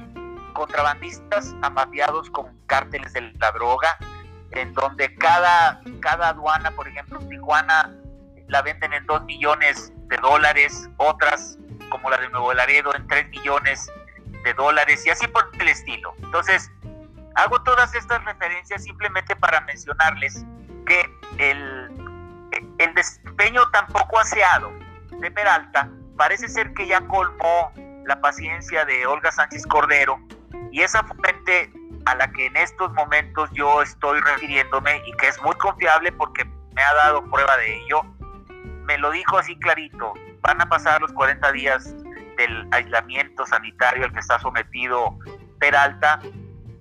contrabandistas 0.52 1.56
amafiados 1.62 2.30
con 2.30 2.56
cárteles 2.66 3.12
de 3.14 3.32
la 3.40 3.50
droga, 3.50 3.98
en 4.52 4.72
donde 4.74 5.12
cada, 5.16 5.80
cada 6.00 6.28
aduana, 6.28 6.70
por 6.70 6.86
ejemplo, 6.86 7.18
Tijuana, 7.28 7.92
la 8.46 8.62
venden 8.62 8.92
en 8.92 9.04
2 9.06 9.24
millones 9.24 9.92
de 10.06 10.16
dólares, 10.18 10.88
otras 10.98 11.58
como 11.88 12.10
la 12.10 12.18
de 12.18 12.28
Nuevo 12.28 12.54
Laredo 12.54 12.94
en 12.94 13.08
3 13.08 13.28
millones 13.30 13.90
de 14.44 14.54
dólares 14.54 15.04
y 15.04 15.10
así 15.10 15.26
por 15.26 15.50
el 15.58 15.68
estilo. 15.68 16.14
Entonces, 16.22 16.70
Hago 17.36 17.62
todas 17.62 17.94
estas 17.94 18.24
referencias 18.24 18.84
simplemente 18.84 19.34
para 19.36 19.60
mencionarles 19.62 20.44
que 20.86 21.10
el, 21.38 21.90
el 22.78 22.94
desempeño 22.94 23.68
tan 23.70 23.86
poco 23.88 24.20
aseado 24.20 24.72
de 25.20 25.30
Peralta 25.30 25.88
parece 26.16 26.48
ser 26.48 26.72
que 26.74 26.86
ya 26.86 27.00
colmó 27.08 27.72
la 28.06 28.20
paciencia 28.20 28.84
de 28.84 29.06
Olga 29.06 29.32
Sánchez 29.32 29.66
Cordero 29.66 30.20
y 30.70 30.82
esa 30.82 31.02
fuente 31.04 31.72
a 32.06 32.14
la 32.14 32.30
que 32.30 32.46
en 32.46 32.56
estos 32.56 32.92
momentos 32.92 33.50
yo 33.52 33.82
estoy 33.82 34.20
refiriéndome 34.20 35.02
y 35.06 35.12
que 35.16 35.28
es 35.28 35.40
muy 35.42 35.54
confiable 35.56 36.12
porque 36.12 36.44
me 36.44 36.82
ha 36.82 36.94
dado 36.94 37.24
prueba 37.30 37.56
de 37.56 37.76
ello, 37.78 38.02
me 38.84 38.98
lo 38.98 39.10
dijo 39.10 39.38
así 39.38 39.58
clarito, 39.58 40.12
van 40.42 40.60
a 40.60 40.66
pasar 40.68 41.00
los 41.00 41.12
40 41.12 41.52
días 41.52 41.94
del 42.36 42.68
aislamiento 42.72 43.46
sanitario 43.46 44.04
al 44.04 44.12
que 44.12 44.20
está 44.20 44.38
sometido 44.38 45.18
Peralta 45.58 46.20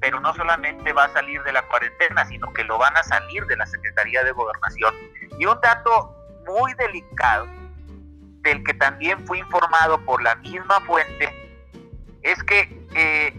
pero 0.04 0.20
no 0.20 0.34
solamente 0.34 0.92
va 0.92 1.06
a 1.06 1.14
salir 1.14 1.42
de 1.44 1.54
la 1.54 1.62
cuarentena, 1.62 2.26
sino 2.26 2.52
que 2.52 2.66
lo 2.66 2.78
van 2.78 2.94
a 2.98 3.04
salir 3.04 3.46
de 3.46 3.56
la 3.56 3.66
Secretaría 3.66 4.22
de 4.22 4.34
Gobernación. 4.34 4.94
Y 5.40 5.46
un 5.46 5.58
dato 5.62 6.14
muy 6.46 6.74
delicado, 6.74 7.48
del 8.42 8.62
que 8.66 8.74
también 8.74 9.26
fui 9.26 9.40
informado 9.40 10.04
por 10.04 10.22
la 10.22 10.36
misma 10.36 10.82
fuente, 10.82 11.34
es 12.22 12.44
que 12.44 12.86
eh, 12.96 13.34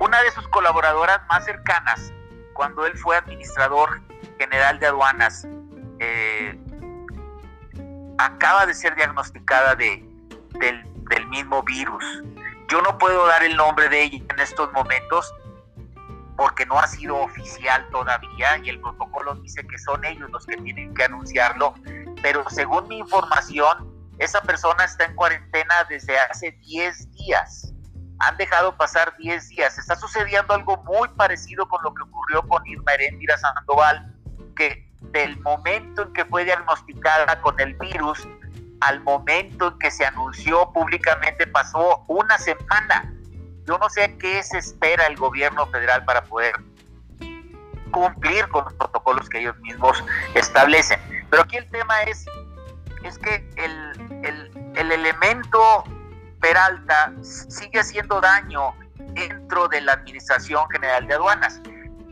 una 0.00 0.20
de 0.22 0.32
sus 0.32 0.48
colaboradoras 0.48 1.20
más 1.28 1.44
cercanas, 1.44 2.12
cuando 2.54 2.84
él 2.84 2.98
fue 2.98 3.16
administrador 3.16 4.00
general 4.36 4.80
de 4.80 4.86
aduanas, 4.88 5.46
eh, 6.00 6.58
acaba 8.18 8.66
de 8.66 8.74
ser 8.74 8.96
diagnosticada 8.96 9.76
de, 9.76 10.04
del, 10.58 10.82
del 11.08 11.26
mismo 11.28 11.62
virus. 11.62 12.04
Yo 12.66 12.82
no 12.82 12.98
puedo 12.98 13.28
dar 13.28 13.44
el 13.44 13.56
nombre 13.56 13.88
de 13.88 14.02
ella 14.02 14.24
en 14.28 14.40
estos 14.40 14.72
momentos, 14.72 15.32
porque 16.38 16.64
no 16.66 16.78
ha 16.78 16.86
sido 16.86 17.16
oficial 17.16 17.84
todavía 17.90 18.58
y 18.62 18.68
el 18.68 18.80
protocolo 18.80 19.34
dice 19.34 19.66
que 19.66 19.76
son 19.76 20.04
ellos 20.04 20.30
los 20.30 20.46
que 20.46 20.56
tienen 20.58 20.94
que 20.94 21.02
anunciarlo, 21.02 21.74
pero 22.22 22.48
según 22.48 22.86
mi 22.86 22.98
información, 22.98 23.92
esa 24.18 24.40
persona 24.42 24.84
está 24.84 25.06
en 25.06 25.16
cuarentena 25.16 25.82
desde 25.88 26.16
hace 26.16 26.52
10 26.52 27.10
días. 27.10 27.74
Han 28.20 28.36
dejado 28.36 28.76
pasar 28.76 29.16
10 29.16 29.48
días. 29.48 29.78
Está 29.78 29.96
sucediendo 29.96 30.54
algo 30.54 30.76
muy 30.84 31.08
parecido 31.16 31.68
con 31.68 31.82
lo 31.82 31.92
que 31.92 32.04
ocurrió 32.04 32.46
con 32.46 32.64
Irma 32.68 32.94
Heréndira 32.94 33.36
Sandoval, 33.36 34.14
que 34.54 34.88
del 35.10 35.40
momento 35.40 36.02
en 36.02 36.12
que 36.12 36.24
fue 36.24 36.44
diagnosticada 36.44 37.40
con 37.40 37.58
el 37.58 37.74
virus 37.74 38.28
al 38.82 39.00
momento 39.00 39.72
en 39.72 39.78
que 39.80 39.90
se 39.90 40.06
anunció 40.06 40.72
públicamente 40.72 41.48
pasó 41.48 42.04
una 42.06 42.38
semana 42.38 43.12
yo 43.68 43.76
no 43.76 43.90
sé 43.90 44.16
qué 44.18 44.42
se 44.42 44.56
espera 44.56 45.06
el 45.06 45.16
gobierno 45.16 45.66
federal 45.66 46.02
para 46.06 46.24
poder 46.24 46.54
cumplir 47.90 48.48
con 48.48 48.64
los 48.64 48.72
protocolos 48.72 49.28
que 49.28 49.40
ellos 49.40 49.58
mismos 49.58 50.02
establecen. 50.34 50.98
Pero 51.28 51.42
aquí 51.42 51.58
el 51.58 51.68
tema 51.68 52.02
es, 52.04 52.24
es 53.04 53.18
que 53.18 53.46
el, 53.56 54.24
el, 54.74 54.92
elemento 54.92 55.84
Peralta 56.40 57.12
sigue 57.22 57.80
haciendo 57.80 58.22
daño 58.22 58.74
dentro 59.12 59.68
de 59.68 59.82
la 59.82 59.92
Administración 59.92 60.66
General 60.70 61.06
de 61.06 61.14
Aduanas. 61.14 61.60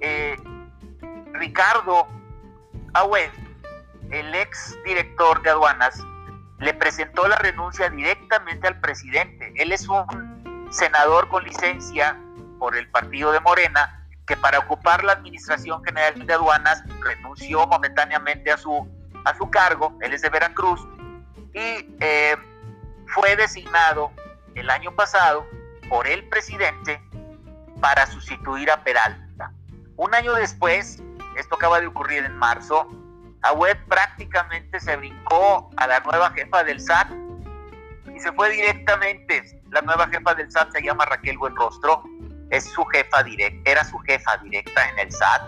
Eh, 0.02 0.36
Ricardo 1.32 2.06
Agüed, 2.92 3.30
el 4.10 4.34
ex 4.34 4.76
director 4.84 5.40
de 5.42 5.50
aduanas, 5.50 5.98
le 6.58 6.74
presentó 6.74 7.26
la 7.28 7.36
renuncia 7.36 7.88
directamente 7.88 8.66
al 8.66 8.78
presidente. 8.80 9.52
Él 9.56 9.72
es 9.72 9.88
un 9.88 10.25
senador 10.70 11.28
con 11.28 11.44
licencia 11.44 12.18
por 12.58 12.76
el 12.76 12.88
partido 12.90 13.32
de 13.32 13.40
Morena, 13.40 14.06
que 14.26 14.36
para 14.36 14.58
ocupar 14.58 15.04
la 15.04 15.12
Administración 15.12 15.84
General 15.84 16.26
de 16.26 16.32
Aduanas 16.32 16.82
renunció 17.00 17.66
momentáneamente 17.66 18.50
a 18.50 18.56
su, 18.56 18.88
a 19.24 19.36
su 19.36 19.48
cargo, 19.50 19.96
él 20.00 20.12
es 20.12 20.22
de 20.22 20.30
Veracruz, 20.30 20.80
y 21.54 21.96
eh, 22.00 22.36
fue 23.14 23.36
designado 23.36 24.10
el 24.54 24.68
año 24.70 24.94
pasado 24.94 25.46
por 25.88 26.06
el 26.06 26.28
presidente 26.28 27.00
para 27.80 28.06
sustituir 28.06 28.70
a 28.70 28.82
Peralta. 28.82 29.52
Un 29.96 30.14
año 30.14 30.34
después, 30.34 31.02
esto 31.36 31.54
acaba 31.54 31.80
de 31.80 31.86
ocurrir 31.86 32.24
en 32.24 32.36
marzo, 32.36 32.88
Agüed 33.42 33.76
prácticamente 33.88 34.80
se 34.80 34.96
brincó 34.96 35.70
a 35.76 35.86
la 35.86 36.00
nueva 36.00 36.30
jefa 36.32 36.64
del 36.64 36.80
SAT 36.80 37.08
y 38.12 38.18
se 38.18 38.32
fue 38.32 38.50
directamente 38.50 39.62
la 39.76 39.82
nueva 39.82 40.08
jefa 40.08 40.34
del 40.34 40.50
SAT 40.50 40.72
se 40.72 40.82
llama 40.82 41.04
Raquel 41.04 41.36
Buenrostro, 41.36 42.02
es 42.48 42.64
su 42.64 42.82
jefa 42.86 43.22
directa, 43.22 43.70
era 43.70 43.84
su 43.84 43.98
jefa 43.98 44.38
directa 44.38 44.88
en 44.88 44.98
el 45.00 45.12
SAT. 45.12 45.42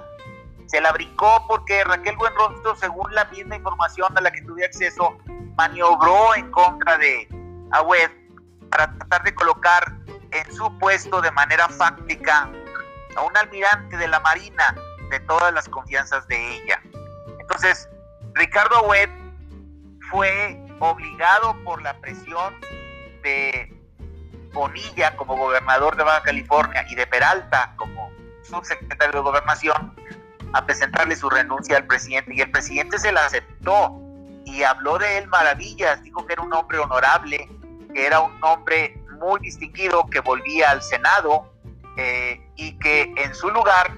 Se 0.67 0.83
la 0.83 0.93
brincó 0.93 1.47
porque 1.49 1.83
Raquel 1.85 2.15
Buenrostro, 2.17 2.77
según 2.77 3.15
la 3.15 3.25
misma 3.27 3.57
información 3.57 4.13
a 4.19 4.21
la 4.21 4.31
que 4.31 4.43
tuve 4.43 4.67
acceso, 4.67 5.17
maniobró 5.57 6.35
en 6.35 6.51
contra 6.51 6.99
de 6.99 7.27
Agüed 7.71 8.11
para 8.71 8.93
tratar 8.99 9.23
de 9.23 9.35
colocar 9.35 9.95
en 10.31 10.55
su 10.55 10.79
puesto 10.79 11.23
de 11.23 11.31
manera 11.31 11.67
fáctica 11.71 12.51
a 13.17 13.23
un 13.23 13.35
almirante 13.35 13.97
de 13.97 14.09
la 14.09 14.21
Marina 14.21 14.77
de 15.11 15.21
todas 15.21 15.55
las 15.55 15.67
confianzas 15.71 16.29
de 16.29 16.57
ella. 16.57 16.83
Entonces, 17.41 17.89
Ricardo 18.35 18.77
Agüed 18.77 19.09
fue 20.11 20.63
obligado 20.81 21.57
por 21.65 21.81
la 21.81 21.99
presión 22.03 22.55
de 23.23 23.78
Bonilla 24.59 25.17
como 25.17 25.37
gobernador 25.37 25.97
de 25.97 26.03
Baja 26.03 26.23
California 26.23 26.85
y 26.91 26.97
de 26.97 27.07
Peralta 27.07 27.75
como 27.77 28.11
subsecretario 28.43 29.13
de 29.13 29.21
gobernación 29.21 29.95
a 30.53 30.67
presentarle 30.67 31.15
su 31.15 31.31
renuncia 31.31 31.77
al 31.77 31.87
presidente. 31.87 32.35
Y 32.35 32.41
el 32.41 32.51
presidente 32.51 32.99
se 32.99 33.13
la 33.13 33.25
aceptó 33.25 34.01
y 34.45 34.65
habló 34.65 34.99
de 34.99 35.19
él 35.19 35.29
maravillas, 35.29 36.03
dijo 36.03 36.27
que 36.27 36.33
era 36.33 36.43
un 36.43 36.53
hombre 36.53 36.79
honorable, 36.79 37.49
que 37.95 38.07
era 38.07 38.21
un 38.21 38.43
hombre 38.43 39.01
muy 39.21 39.41
distinguido 39.41 40.07
que 40.07 40.21
volvía 40.21 40.71
al 40.71 40.83
Senado 40.83 41.53
eh, 41.97 42.41
y 42.57 42.79
que 42.79 43.13
en 43.17 43.35
su 43.35 43.51
lugar 43.51 43.93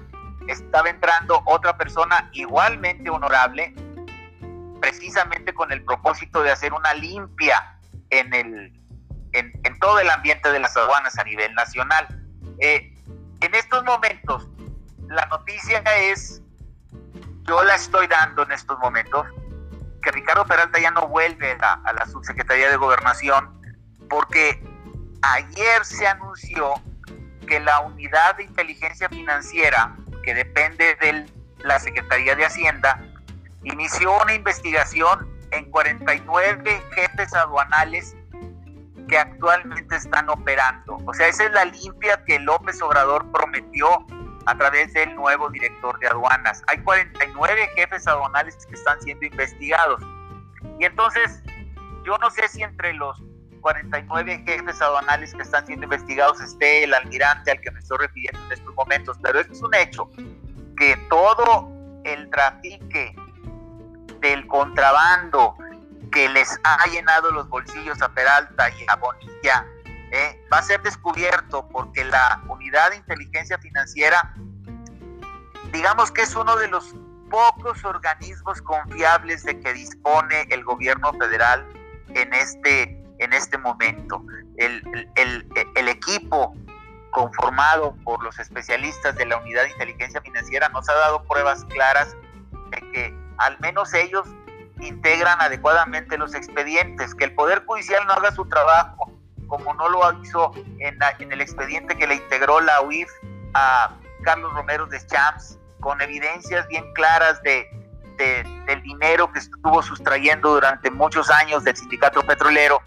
estaba 0.47 0.89
entrando 0.89 1.41
otra 1.45 1.77
persona 1.77 2.29
igualmente 2.33 3.09
honorable, 3.09 3.73
precisamente 4.79 5.53
con 5.53 5.71
el 5.71 5.83
propósito 5.83 6.43
de 6.43 6.51
hacer 6.51 6.73
una 6.73 6.93
limpia 6.93 7.79
en, 8.09 8.33
el, 8.33 8.80
en, 9.33 9.79
todo 9.79 9.99
el 9.99 10.09
ambiente 10.09 10.51
de 10.51 10.59
las 10.59 10.75
aduanas 10.77 11.17
a 11.17 11.23
nivel 11.23 11.53
nacional. 11.53 12.07
Eh, 12.59 12.93
en 13.39 13.55
estos 13.55 13.83
momentos, 13.83 14.47
la 15.07 15.25
noticia 15.27 15.79
es, 15.79 16.41
yo 17.43 17.63
la 17.63 17.75
estoy 17.75 18.07
dando 18.07 18.43
en 18.43 18.51
estos 18.51 18.77
momentos, 18.79 19.25
que 20.03 20.11
Ricardo 20.11 20.45
Peralta 20.45 20.79
ya 20.79 20.91
no 20.91 21.07
vuelve 21.07 21.57
a, 21.61 21.73
a 21.85 21.93
la 21.93 22.05
subsecretaría 22.05 22.69
de 22.69 22.77
gobernación 22.77 23.61
porque 24.09 24.61
ayer 25.21 25.85
se 25.85 26.07
anunció 26.07 26.73
que 27.47 27.59
la 27.59 27.79
unidad 27.81 28.35
de 28.35 28.43
inteligencia 28.43 29.09
financiera, 29.09 29.95
que 30.23 30.33
depende 30.33 30.95
de 30.95 31.25
la 31.63 31.79
Secretaría 31.79 32.35
de 32.35 32.45
Hacienda, 32.45 32.99
inició 33.63 34.21
una 34.21 34.33
investigación 34.33 35.29
en 35.51 35.69
49 35.69 36.83
jefes 36.93 37.33
aduanales 37.33 38.15
que 39.11 39.17
actualmente 39.17 39.93
están 39.93 40.29
operando. 40.29 40.97
O 41.05 41.13
sea, 41.13 41.27
esa 41.27 41.43
es 41.43 41.51
la 41.51 41.65
limpia 41.65 42.23
que 42.25 42.39
López 42.39 42.81
Obrador 42.81 43.29
prometió 43.33 44.05
a 44.45 44.57
través 44.57 44.93
del 44.93 45.13
nuevo 45.15 45.49
director 45.49 45.99
de 45.99 46.07
aduanas. 46.07 46.63
Hay 46.67 46.77
49 46.77 47.69
jefes 47.75 48.07
aduanales 48.07 48.65
que 48.65 48.73
están 48.73 49.01
siendo 49.01 49.25
investigados. 49.25 50.01
Y 50.79 50.85
entonces, 50.85 51.43
yo 52.05 52.17
no 52.19 52.31
sé 52.31 52.47
si 52.47 52.63
entre 52.63 52.93
los 52.93 53.21
49 53.59 54.43
jefes 54.47 54.81
aduanales 54.81 55.35
que 55.35 55.41
están 55.41 55.65
siendo 55.65 55.83
investigados 55.83 56.39
esté 56.39 56.85
el 56.85 56.93
almirante 56.93 57.51
al 57.51 57.59
que 57.59 57.69
me 57.69 57.79
estoy 57.79 57.97
refiriendo 57.97 58.39
en 58.45 58.53
estos 58.53 58.73
momentos, 58.75 59.19
pero 59.21 59.41
es 59.41 59.61
un 59.61 59.75
hecho 59.75 60.09
que 60.77 60.95
todo 61.09 61.69
el 62.05 62.29
trafique 62.29 63.13
del 64.21 64.47
contrabando 64.47 65.57
que 66.11 66.29
les 66.29 66.59
ha 66.63 66.85
llenado 66.87 67.31
los 67.31 67.47
bolsillos 67.49 68.01
a 68.01 68.09
Peralta 68.09 68.69
y 68.69 68.85
a 68.87 68.95
Bonilla 68.95 69.65
eh, 70.11 70.45
va 70.51 70.57
a 70.57 70.63
ser 70.63 70.81
descubierto 70.81 71.67
porque 71.69 72.03
la 72.03 72.43
unidad 72.49 72.89
de 72.89 72.97
inteligencia 72.97 73.57
financiera, 73.59 74.33
digamos 75.71 76.11
que 76.11 76.23
es 76.23 76.35
uno 76.35 76.57
de 76.57 76.67
los 76.67 76.93
pocos 77.29 77.85
organismos 77.85 78.61
confiables 78.61 79.43
de 79.45 79.57
que 79.61 79.73
dispone 79.73 80.47
el 80.49 80.65
gobierno 80.65 81.13
federal 81.13 81.65
en 82.09 82.33
este 82.33 83.01
en 83.19 83.33
este 83.33 83.57
momento. 83.57 84.23
El, 84.57 85.09
el, 85.15 85.87
equipo 85.87 86.55
conformado 87.11 87.95
por 88.03 88.21
los 88.23 88.37
especialistas 88.39 89.15
de 89.15 89.27
la 89.27 89.37
Unidad 89.37 89.63
de 89.63 89.69
Inteligencia 89.69 90.21
Financiera 90.21 90.69
nos 90.69 90.89
ha 90.89 90.93
dado 90.93 91.23
pruebas 91.25 91.63
claras 91.65 92.15
de 92.71 92.91
que 92.91 93.15
al 93.37 93.59
menos 93.59 93.93
ellos 93.93 94.27
integran 94.81 95.39
adecuadamente 95.39 96.17
los 96.17 96.33
expedientes, 96.33 97.15
que 97.15 97.25
el 97.25 97.35
Poder 97.35 97.63
Judicial 97.65 98.05
no 98.07 98.13
haga 98.13 98.31
su 98.31 98.45
trabajo 98.45 99.11
como 99.47 99.73
no 99.73 99.89
lo 99.89 100.23
hizo 100.23 100.53
en, 100.79 100.97
en 101.19 101.31
el 101.31 101.41
expediente 101.41 101.97
que 101.97 102.07
le 102.07 102.15
integró 102.15 102.61
la 102.61 102.81
UIF 102.81 103.09
a 103.53 103.97
Carlos 104.23 104.53
Romero 104.53 104.85
de 104.85 105.05
Champs, 105.07 105.59
con 105.81 106.01
evidencias 106.01 106.65
bien 106.69 106.85
claras 106.93 107.41
de, 107.43 107.67
de, 108.17 108.43
del 108.65 108.81
dinero 108.81 109.29
que 109.33 109.39
estuvo 109.39 109.83
sustrayendo 109.83 110.53
durante 110.53 110.89
muchos 110.89 111.29
años 111.29 111.65
del 111.65 111.75
sindicato 111.75 112.21
petrolero 112.21 112.81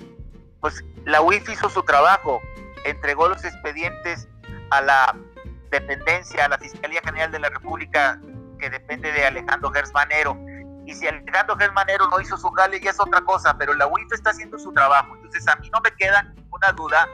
pues 0.64 0.82
la 1.04 1.20
UIF 1.20 1.46
hizo 1.50 1.68
su 1.68 1.82
trabajo, 1.82 2.40
entregó 2.86 3.28
los 3.28 3.44
expedientes 3.44 4.26
a 4.70 4.80
la 4.80 5.14
dependencia, 5.70 6.46
a 6.46 6.48
la 6.48 6.56
Fiscalía 6.56 7.02
General 7.04 7.30
de 7.30 7.38
la 7.38 7.50
República, 7.50 8.18
que 8.58 8.70
depende 8.70 9.12
de 9.12 9.26
Alejandro 9.26 9.70
Gersmanero. 9.70 10.34
Y 10.86 10.94
si 10.94 11.06
Alejandro 11.06 11.56
Gersmanero 11.56 12.08
no 12.08 12.20
hizo 12.20 12.36
su 12.36 12.50
jale, 12.50 12.80
ya 12.80 12.90
es 12.90 13.00
otra 13.00 13.20
cosa, 13.22 13.56
pero 13.56 13.74
la 13.74 13.86
UIF 13.86 14.12
está 14.12 14.30
haciendo 14.30 14.58
su 14.58 14.72
trabajo. 14.72 15.14
Entonces, 15.16 15.46
a 15.48 15.56
mí 15.56 15.70
no 15.70 15.80
me 15.80 15.90
queda 15.92 16.22
ninguna 16.22 16.72
duda 16.72 17.08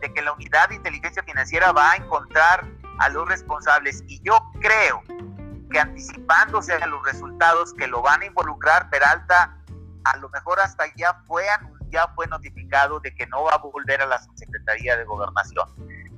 de 0.00 0.12
que 0.12 0.22
la 0.22 0.32
unidad 0.32 0.68
de 0.68 0.76
inteligencia 0.76 1.22
financiera 1.22 1.72
va 1.72 1.92
a 1.92 1.96
encontrar 1.96 2.66
a 2.98 3.08
los 3.08 3.28
responsables. 3.28 4.04
Y 4.06 4.20
yo 4.22 4.38
creo 4.60 5.02
que 5.70 5.80
anticipándose 5.80 6.72
a 6.74 6.86
los 6.86 7.04
resultados 7.04 7.74
que 7.74 7.86
lo 7.86 8.02
van 8.02 8.22
a 8.22 8.26
involucrar, 8.26 8.90
Peralta, 8.90 9.56
a 10.04 10.16
lo 10.18 10.28
mejor 10.28 10.60
hasta 10.60 10.84
ya 10.96 11.14
fue 11.26 11.44
ya 11.90 12.08
fue 12.14 12.26
notificado 12.26 12.98
de 13.00 13.14
que 13.14 13.26
no 13.28 13.44
va 13.44 13.52
a 13.52 13.58
volver 13.58 14.02
a 14.02 14.06
la 14.06 14.20
Secretaría 14.34 14.96
de 14.96 15.04
Gobernación. 15.04 15.68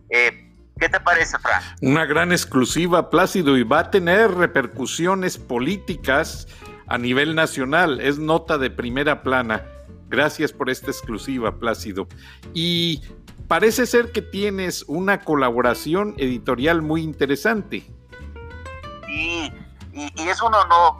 Eh, 0.09 0.47
¿Qué 0.79 0.89
te 0.89 1.01
parece, 1.01 1.39
Fran? 1.39 1.63
Una 1.81 2.05
gran 2.05 2.33
exclusiva, 2.33 3.09
Plácido, 3.09 3.57
y 3.57 3.63
va 3.63 3.81
a 3.81 3.91
tener 3.91 4.31
repercusiones 4.33 5.39
políticas 5.39 6.49
a 6.87 6.99
nivel 6.99 7.35
nacional. 7.35 8.01
Es 8.01 8.19
nota 8.19 8.59
de 8.59 8.71
primera 8.71 9.23
plana. 9.23 9.65
Gracias 10.09 10.53
por 10.53 10.71
esta 10.71 10.91
exclusiva, 10.91 11.59
Plácido. 11.59 12.07
Y 12.55 13.03
parece 13.49 13.87
ser 13.87 14.13
que 14.13 14.23
tienes 14.23 14.85
una 14.87 15.21
colaboración 15.21 16.15
editorial 16.17 16.83
muy 16.83 17.03
interesante. 17.03 17.85
Sí, 19.07 19.53
y, 19.93 20.29
es 20.29 20.43
un 20.43 20.55
honor, 20.55 20.95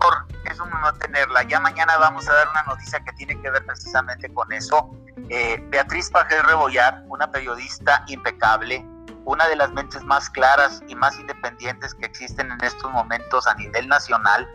es 0.51 0.59
un 0.59 0.73
honor 0.73 0.99
tenerla. 0.99 1.43
Ya 1.45 1.61
mañana 1.61 1.99
vamos 1.99 2.29
a 2.29 2.33
dar 2.33 2.49
una 2.49 2.63
noticia 2.65 2.99
que 3.01 3.13
tiene 3.13 3.41
que 3.41 3.51
ver 3.51 3.65
precisamente 3.65 4.33
con 4.33 4.53
eso. 4.53 4.91
Eh, 5.29 5.63
Beatriz 5.69 6.11
Pajel 6.11 6.43
Rebollar, 6.45 7.05
una 7.09 7.31
periodista 7.31 8.05
impecable, 8.09 8.85
una 9.25 9.47
de 9.49 9.57
las 9.57 9.73
mentes 9.73 10.03
más 10.05 10.31
claras 10.31 10.83
y 10.89 10.95
más 10.95 11.19
independientes 11.19 11.95
que 11.95 12.07
existen 12.07 12.51
en 12.51 12.65
estos 12.65 12.91
momentos 12.91 13.47
a 13.47 13.55
nivel 13.55 13.87
nacional. 13.87 14.49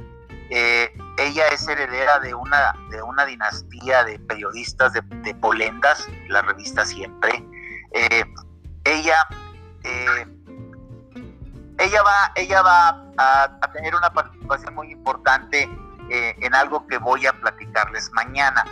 Eh, 0.50 0.94
ella 1.22 1.48
es 1.48 1.68
heredera 1.68 2.20
de 2.20 2.34
una, 2.34 2.74
de 2.90 3.02
una 3.02 3.26
dinastía 3.26 4.04
de 4.04 4.20
periodistas 4.20 4.94
de, 4.94 5.02
Polendas, 5.36 6.08
la 6.28 6.42
revista 6.42 6.86
Siempre. 6.86 7.46
Eh, 7.94 8.24
ella 8.84 9.16
ella 11.82 12.04
va, 12.04 12.32
ella 12.36 12.62
va 12.62 13.04
a, 13.18 13.72
tener 13.74 13.96
una 13.96 14.12
participación 14.12 14.76
muy 14.76 14.92
importante 14.92 15.70
eh, 16.10 16.36
en 16.40 16.54
algo 16.54 16.86
que 16.88 16.98
voy 16.98 17.26
a 17.26 17.34
platicarles 17.34 18.12
mañana. 18.12 18.64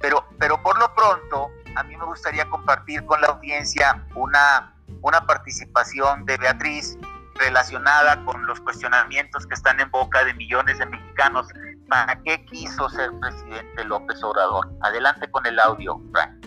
Pero, 0.00 0.26
pero 0.38 0.62
por 0.62 0.78
lo 0.78 0.94
pronto, 0.94 1.50
a 1.76 1.82
mí 1.82 1.96
me 1.96 2.04
gustaría 2.04 2.48
compartir 2.48 3.04
con 3.04 3.20
la 3.20 3.28
audiencia 3.28 4.04
una, 4.14 4.74
una 5.02 5.26
participación 5.26 6.24
de 6.24 6.36
Beatriz 6.36 6.96
relacionada 7.34 8.24
con 8.24 8.46
los 8.46 8.60
cuestionamientos 8.60 9.46
que 9.46 9.54
están 9.54 9.80
en 9.80 9.90
boca 9.90 10.24
de 10.24 10.34
millones 10.34 10.78
de 10.78 10.86
mexicanos. 10.86 11.48
¿Para 11.88 12.20
qué 12.22 12.44
quiso 12.44 12.88
ser 12.88 13.10
presidente 13.20 13.84
López 13.84 14.22
Obrador? 14.22 14.70
Adelante 14.82 15.30
con 15.30 15.46
el 15.46 15.58
audio, 15.58 16.00
Frank. 16.12 16.46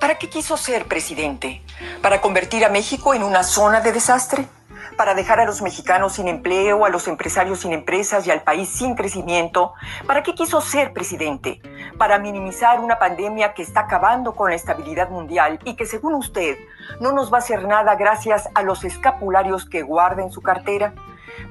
¿Para 0.00 0.16
qué 0.16 0.28
quiso 0.30 0.56
ser 0.56 0.86
presidente? 0.86 1.62
¿Para 2.02 2.20
convertir 2.20 2.64
a 2.64 2.68
México 2.68 3.14
en 3.14 3.24
una 3.24 3.42
zona 3.42 3.80
de 3.80 3.92
desastre? 3.92 4.48
¿Para 4.98 5.14
dejar 5.14 5.38
a 5.38 5.44
los 5.44 5.62
mexicanos 5.62 6.14
sin 6.14 6.26
empleo, 6.26 6.84
a 6.84 6.88
los 6.88 7.06
empresarios 7.06 7.60
sin 7.60 7.72
empresas 7.72 8.26
y 8.26 8.32
al 8.32 8.42
país 8.42 8.68
sin 8.68 8.96
crecimiento? 8.96 9.74
¿Para 10.08 10.24
qué 10.24 10.34
quiso 10.34 10.60
ser 10.60 10.92
presidente? 10.92 11.62
¿Para 11.96 12.18
minimizar 12.18 12.80
una 12.80 12.98
pandemia 12.98 13.54
que 13.54 13.62
está 13.62 13.82
acabando 13.82 14.34
con 14.34 14.50
la 14.50 14.56
estabilidad 14.56 15.08
mundial 15.08 15.60
y 15.64 15.76
que 15.76 15.86
según 15.86 16.14
usted 16.14 16.58
no 16.98 17.12
nos 17.12 17.32
va 17.32 17.36
a 17.36 17.38
hacer 17.38 17.64
nada 17.64 17.94
gracias 17.94 18.48
a 18.56 18.62
los 18.64 18.82
escapularios 18.82 19.66
que 19.66 19.82
guarda 19.82 20.20
en 20.20 20.32
su 20.32 20.42
cartera? 20.42 20.94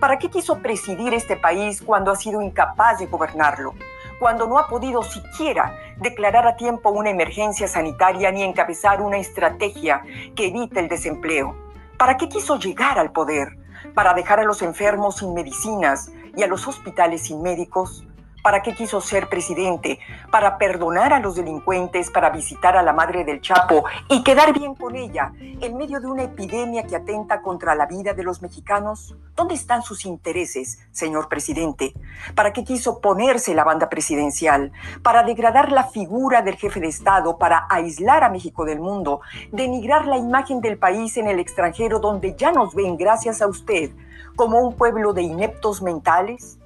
¿Para 0.02 0.20
qué 0.20 0.30
quiso 0.30 0.58
presidir 0.58 1.14
este 1.14 1.38
país 1.38 1.82
cuando 1.82 2.12
ha 2.12 2.18
sido 2.18 2.42
incapaz 2.42 3.00
de 3.00 3.06
gobernarlo? 3.06 3.76
cuando 4.20 4.48
no 4.48 4.58
ha 4.58 4.68
podido 4.68 5.04
siquiera 5.04 5.78
declarar 5.98 6.48
a 6.48 6.56
tiempo 6.56 6.90
una 6.90 7.12
emergencia 7.12 7.68
sanitaria 7.68 8.32
ni 8.32 8.42
encabezar 8.42 9.00
una 9.00 9.18
estrategia 9.18 10.02
que 10.36 10.48
evite 10.48 10.80
el 10.80 10.88
desempleo. 10.88 11.67
¿Para 11.98 12.16
qué 12.18 12.30
quiso 12.30 12.60
llegar 12.60 13.00
al 13.00 13.12
poder? 13.12 13.58
¿Para 13.96 14.14
dejar 14.14 14.40
a 14.40 14.44
los 14.44 14.62
enfermos 14.62 15.18
sin 15.18 15.34
medicinas 15.34 16.12
y 16.36 16.44
a 16.44 16.48
los 16.48 16.68
hospitales 16.68 17.24
sin 17.24 17.42
médicos? 17.42 18.06
¿Para 18.48 18.62
qué 18.62 18.74
quiso 18.74 19.02
ser 19.02 19.28
presidente? 19.28 20.00
¿Para 20.32 20.58
perdonar 20.58 21.12
a 21.12 21.20
los 21.20 21.36
delincuentes, 21.36 22.10
para 22.10 22.30
visitar 22.30 22.78
a 22.78 22.82
la 22.82 22.94
madre 22.94 23.26
del 23.26 23.42
Chapo 23.42 23.84
y 24.08 24.24
quedar 24.24 24.58
bien 24.58 24.74
con 24.74 24.96
ella 24.96 25.34
en 25.38 25.76
medio 25.76 26.00
de 26.00 26.08
una 26.08 26.24
epidemia 26.24 26.84
que 26.84 26.96
atenta 26.96 27.42
contra 27.42 27.76
la 27.76 27.88
vida 27.88 28.14
de 28.14 28.24
los 28.24 28.42
mexicanos? 28.42 29.18
¿Dónde 29.36 29.54
están 29.54 29.82
sus 29.82 30.06
intereses, 30.06 30.80
señor 30.94 31.28
presidente? 31.28 31.94
¿Para 32.36 32.54
qué 32.54 32.64
quiso 32.64 33.02
ponerse 33.02 33.54
la 33.54 33.66
banda 33.66 33.90
presidencial? 33.90 34.72
¿Para 35.04 35.24
degradar 35.24 35.70
la 35.74 35.84
figura 35.84 36.42
del 36.42 36.56
jefe 36.56 36.80
de 36.80 36.88
Estado, 36.88 37.38
para 37.38 37.68
aislar 37.70 38.24
a 38.24 38.30
México 38.30 38.64
del 38.64 38.80
mundo, 38.80 39.20
denigrar 39.52 40.08
la 40.08 40.16
imagen 40.16 40.62
del 40.62 40.78
país 40.78 41.18
en 41.18 41.28
el 41.28 41.42
extranjero 41.42 42.00
donde 42.00 42.34
ya 42.38 42.54
nos 42.54 42.74
ven 42.74 42.96
gracias 42.96 43.42
a 43.42 43.48
usted 43.48 43.92
como 44.38 44.62
un 44.62 44.78
pueblo 44.78 45.12
de 45.12 45.24
ineptos 45.24 45.82
mentales? 45.82 46.58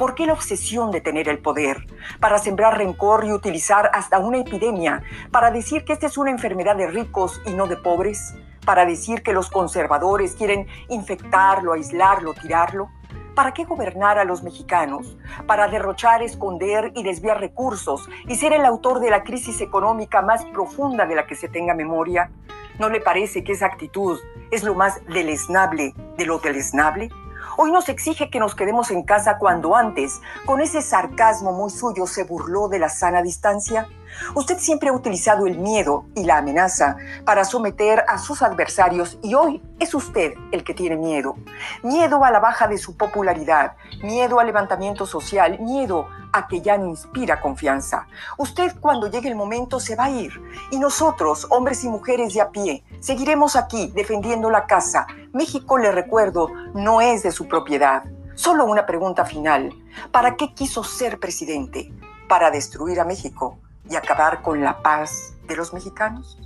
¿Por 0.00 0.14
qué 0.14 0.24
la 0.24 0.32
obsesión 0.32 0.90
de 0.90 1.02
tener 1.02 1.28
el 1.28 1.40
poder? 1.40 1.86
Para 2.20 2.38
sembrar 2.38 2.78
rencor 2.78 3.26
y 3.26 3.34
utilizar 3.34 3.90
hasta 3.92 4.18
una 4.18 4.38
epidemia, 4.38 5.02
para 5.30 5.50
decir 5.50 5.84
que 5.84 5.92
esta 5.92 6.06
es 6.06 6.16
una 6.16 6.30
enfermedad 6.30 6.74
de 6.74 6.86
ricos 6.86 7.42
y 7.44 7.52
no 7.52 7.66
de 7.66 7.76
pobres, 7.76 8.34
para 8.64 8.86
decir 8.86 9.22
que 9.22 9.34
los 9.34 9.50
conservadores 9.50 10.36
quieren 10.36 10.66
infectarlo, 10.88 11.74
aislarlo, 11.74 12.32
tirarlo, 12.32 12.88
¿Para 13.34 13.52
qué 13.52 13.64
gobernar 13.64 14.18
a 14.18 14.24
los 14.24 14.42
mexicanos? 14.42 15.16
Para 15.46 15.68
derrochar, 15.68 16.22
esconder 16.22 16.92
y 16.94 17.02
desviar 17.02 17.38
recursos 17.38 18.08
y 18.26 18.34
ser 18.36 18.52
el 18.52 18.64
autor 18.64 19.00
de 19.00 19.10
la 19.10 19.22
crisis 19.22 19.60
económica 19.60 20.20
más 20.20 20.44
profunda 20.46 21.06
de 21.06 21.14
la 21.14 21.26
que 21.26 21.36
se 21.36 21.48
tenga 21.48 21.74
memoria. 21.74 22.30
¿No 22.78 22.88
le 22.88 23.00
parece 23.00 23.44
que 23.44 23.52
esa 23.52 23.66
actitud 23.66 24.18
es 24.50 24.64
lo 24.64 24.74
más 24.74 25.00
deleznable 25.06 25.94
de 26.16 26.26
lo 26.26 26.38
deleznable? 26.38 27.10
Hoy 27.56 27.72
nos 27.72 27.88
exige 27.88 28.30
que 28.30 28.38
nos 28.38 28.54
quedemos 28.54 28.90
en 28.90 29.02
casa 29.02 29.38
cuando 29.38 29.74
antes, 29.74 30.20
con 30.46 30.60
ese 30.60 30.82
sarcasmo 30.82 31.52
muy 31.52 31.70
suyo, 31.70 32.06
se 32.06 32.24
burló 32.24 32.68
de 32.68 32.78
la 32.78 32.88
sana 32.88 33.22
distancia. 33.22 33.88
Usted 34.34 34.58
siempre 34.58 34.90
ha 34.90 34.92
utilizado 34.92 35.46
el 35.46 35.58
miedo 35.58 36.06
y 36.14 36.24
la 36.24 36.38
amenaza 36.38 36.96
para 37.24 37.44
someter 37.44 38.04
a 38.08 38.18
sus 38.18 38.42
adversarios 38.42 39.18
y 39.22 39.34
hoy 39.34 39.62
es 39.78 39.94
usted 39.94 40.34
el 40.52 40.64
que 40.64 40.74
tiene 40.74 40.96
miedo. 40.96 41.36
Miedo 41.82 42.24
a 42.24 42.30
la 42.30 42.40
baja 42.40 42.68
de 42.68 42.78
su 42.78 42.96
popularidad, 42.96 43.76
miedo 44.02 44.40
al 44.40 44.46
levantamiento 44.46 45.06
social, 45.06 45.58
miedo 45.60 46.06
a 46.32 46.46
que 46.46 46.60
ya 46.60 46.78
no 46.78 46.86
inspira 46.86 47.40
confianza. 47.40 48.06
Usted 48.38 48.76
cuando 48.80 49.10
llegue 49.10 49.28
el 49.28 49.34
momento 49.34 49.80
se 49.80 49.96
va 49.96 50.04
a 50.04 50.10
ir 50.10 50.32
y 50.70 50.78
nosotros, 50.78 51.46
hombres 51.50 51.84
y 51.84 51.88
mujeres 51.88 52.34
de 52.34 52.40
a 52.40 52.50
pie, 52.50 52.84
seguiremos 53.00 53.56
aquí 53.56 53.92
defendiendo 53.94 54.50
la 54.50 54.66
casa. 54.66 55.06
México, 55.32 55.78
le 55.78 55.92
recuerdo, 55.92 56.48
no 56.74 57.00
es 57.00 57.22
de 57.22 57.32
su 57.32 57.48
propiedad. 57.48 58.04
Solo 58.34 58.64
una 58.64 58.86
pregunta 58.86 59.24
final. 59.24 59.72
¿Para 60.12 60.36
qué 60.36 60.54
quiso 60.54 60.82
ser 60.82 61.18
presidente? 61.18 61.92
¿Para 62.28 62.50
destruir 62.50 63.00
a 63.00 63.04
México? 63.04 63.58
Y 63.90 63.96
acabar 63.96 64.40
con 64.42 64.60
la 64.60 64.80
paz 64.82 65.36
de 65.46 65.56
los 65.56 65.74
mexicanos? 65.74 66.38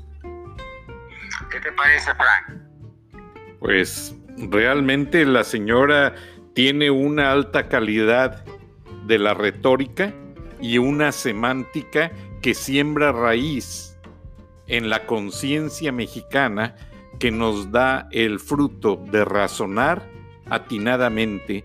¿Qué 1.51 1.61
te 1.61 1.73
parece, 1.73 2.11
Frank? 2.15 2.63
Pues 3.61 4.15
realmente 4.37 5.25
la 5.25 5.45
señora 5.45 6.15
tiene 6.55 6.91
una 6.91 7.33
alta 7.33 7.69
calidad 7.69 8.45
de 9.07 9.19
la 9.19 9.35
retórica 9.35 10.13
y 10.61 10.79
una 10.79 11.13
semántica 11.13 12.11
que 12.41 12.55
siembra 12.55 13.13
raíz 13.13 13.99
en 14.67 14.89
la 14.89 15.07
conciencia 15.07 15.93
mexicana 15.93 16.77
que 17.19 17.31
nos 17.31 17.71
da 17.71 18.09
el 18.11 18.41
fruto 18.41 18.97
de 19.11 19.25
razonar 19.25 20.09
atinadamente 20.49 21.65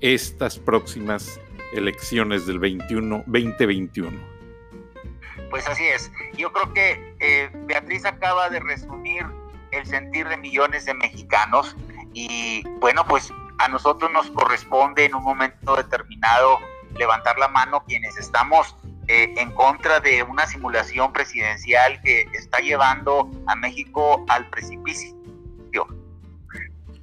estas 0.00 0.58
próximas 0.58 1.40
elecciones 1.72 2.46
del 2.46 2.58
21, 2.58 3.24
2021. 3.26 4.37
Pues 5.50 5.66
así 5.68 5.86
es. 5.86 6.10
Yo 6.36 6.52
creo 6.52 6.72
que 6.72 7.16
eh, 7.20 7.50
Beatriz 7.66 8.04
acaba 8.04 8.48
de 8.50 8.60
resumir 8.60 9.26
el 9.70 9.86
sentir 9.86 10.28
de 10.28 10.36
millones 10.36 10.84
de 10.84 10.94
mexicanos 10.94 11.76
y 12.12 12.62
bueno, 12.80 13.04
pues 13.06 13.32
a 13.58 13.68
nosotros 13.68 14.10
nos 14.12 14.30
corresponde 14.30 15.04
en 15.04 15.14
un 15.14 15.24
momento 15.24 15.76
determinado 15.76 16.58
levantar 16.96 17.38
la 17.38 17.48
mano 17.48 17.84
quienes 17.86 18.16
estamos 18.16 18.76
eh, 19.08 19.32
en 19.36 19.52
contra 19.52 20.00
de 20.00 20.22
una 20.22 20.46
simulación 20.46 21.12
presidencial 21.12 22.00
que 22.02 22.22
está 22.34 22.58
llevando 22.58 23.30
a 23.46 23.56
México 23.56 24.24
al 24.28 24.48
precipicio. 24.50 25.16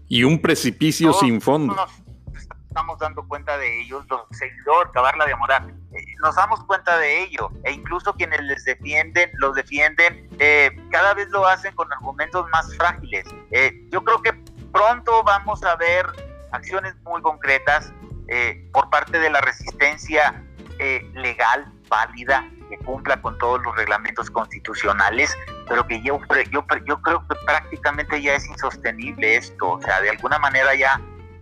Y 0.08 0.24
un 0.24 0.40
precipicio 0.40 1.14
sin 1.14 1.42
fondo 1.42 1.76
estamos 2.76 3.00
dando 3.00 3.26
cuenta 3.26 3.58
de 3.58 3.82
ellos, 3.82 4.06
los 4.10 4.22
seguidores, 4.32 4.90
acabarla 4.90 5.26
de 5.26 5.36
morar, 5.38 5.66
eh, 5.94 6.06
nos 6.26 6.36
damos 6.36 6.64
cuenta 6.64 6.98
de 6.98 7.22
ello, 7.22 7.52
e 7.64 7.72
incluso 7.72 8.12
quienes 8.14 8.42
les 8.42 8.66
defienden, 8.66 9.30
los 9.36 9.54
defienden, 9.54 10.28
eh, 10.40 10.72
cada 10.90 11.14
vez 11.14 11.30
lo 11.30 11.46
hacen 11.46 11.76
con 11.76 11.92
argumentos 11.94 12.50
más 12.50 12.76
frágiles. 12.78 13.26
Eh, 13.52 13.72
yo 13.92 14.04
creo 14.04 14.24
que 14.24 14.34
pronto 14.72 15.22
vamos 15.24 15.64
a 15.64 15.76
ver 15.76 16.08
acciones 16.52 16.96
muy 17.04 17.22
concretas 17.22 17.94
por 18.72 18.90
parte 18.90 19.20
de 19.20 19.30
la 19.30 19.40
resistencia 19.40 20.44
legal, 21.14 21.72
válida, 21.88 22.44
que 22.70 22.78
cumpla 22.80 23.22
con 23.22 23.38
todos 23.38 23.62
los 23.62 23.76
reglamentos 23.76 24.32
constitucionales, 24.32 25.38
pero 25.70 25.86
que 25.86 26.02
yo, 26.02 26.20
yo, 26.50 26.66
yo 26.88 27.02
creo 27.04 27.28
que 27.28 27.36
prácticamente 27.46 28.20
ya 28.20 28.34
es 28.34 28.48
insostenible 28.48 29.36
esto, 29.36 29.74
o 29.74 29.82
sea, 29.82 30.02
de 30.02 30.10
alguna 30.10 30.40
manera 30.40 30.74
ya 30.74 31.00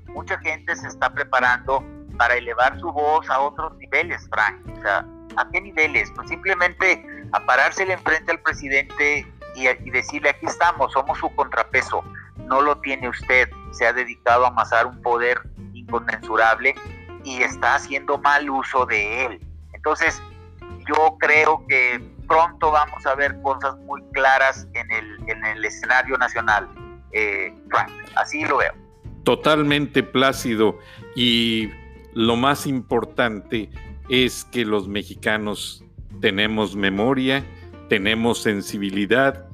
mucha 0.08 0.38
gente 0.39 0.76
se 0.76 0.89
está 0.89 1.13
preparando 1.13 1.82
para 2.17 2.36
elevar 2.36 2.80
su 2.80 2.91
voz 2.91 3.30
a 3.30 3.39
otros 3.39 3.76
niveles, 3.78 4.28
Frank. 4.30 4.60
O 4.78 4.82
sea, 4.82 5.06
¿a 5.38 5.49
qué 5.52 5.62
niveles? 5.62 6.12
Pues 6.15 6.30
simplemente 6.30 7.06
a 7.32 7.45
parársele 7.45 7.93
enfrente 7.93 8.32
al 8.32 8.39
presidente 8.39 9.28
y, 9.56 9.67
y, 9.67 9.89
decirle, 9.91 10.30
aquí 10.30 10.45
estamos, 10.45 10.91
somos 10.93 11.17
su 11.19 11.34
contrapeso. 11.36 12.04
No 12.38 12.62
lo 12.62 12.78
tiene 12.80 13.10
usted, 13.10 13.49
se 13.71 13.86
ha 13.86 13.93
dedicado 13.93 14.45
a 14.45 14.49
amasar 14.49 14.88
un 14.88 15.02
poder 15.02 15.41
inconmensurable 15.73 16.76
y 17.23 17.41
está 17.41 17.76
haciendo 17.76 18.17
mal 18.17 18.49
uso 18.49 18.86
de 18.86 19.26
él. 19.26 19.39
Entonces, 19.73 20.21
yo 20.88 21.17
creo 21.19 21.65
que 21.67 22.04
pronto 22.28 22.71
vamos 22.71 23.06
a 23.06 23.15
ver 23.15 23.41
cosas 23.41 23.78
muy 23.80 24.02
claras 24.12 24.67
en 24.73 24.91
el, 24.91 25.30
en 25.30 25.45
el 25.45 25.65
escenario 25.65 26.17
nacional, 26.17 26.67
eh, 27.12 27.54
Frank. 27.69 27.91
Así 28.15 28.43
lo 28.45 28.58
veo 28.58 28.73
totalmente 29.23 30.04
plácido 30.04 30.80
y 31.15 31.69
lo 32.13 32.36
más 32.36 32.67
importante 32.67 33.69
es 34.10 34.45
que 34.45 34.65
los 34.65 34.88
mexicanos 34.88 35.84
tenemos 36.21 36.76
memoria, 36.76 37.45
tenemos 37.89 38.41
sensibilidad 38.41 39.47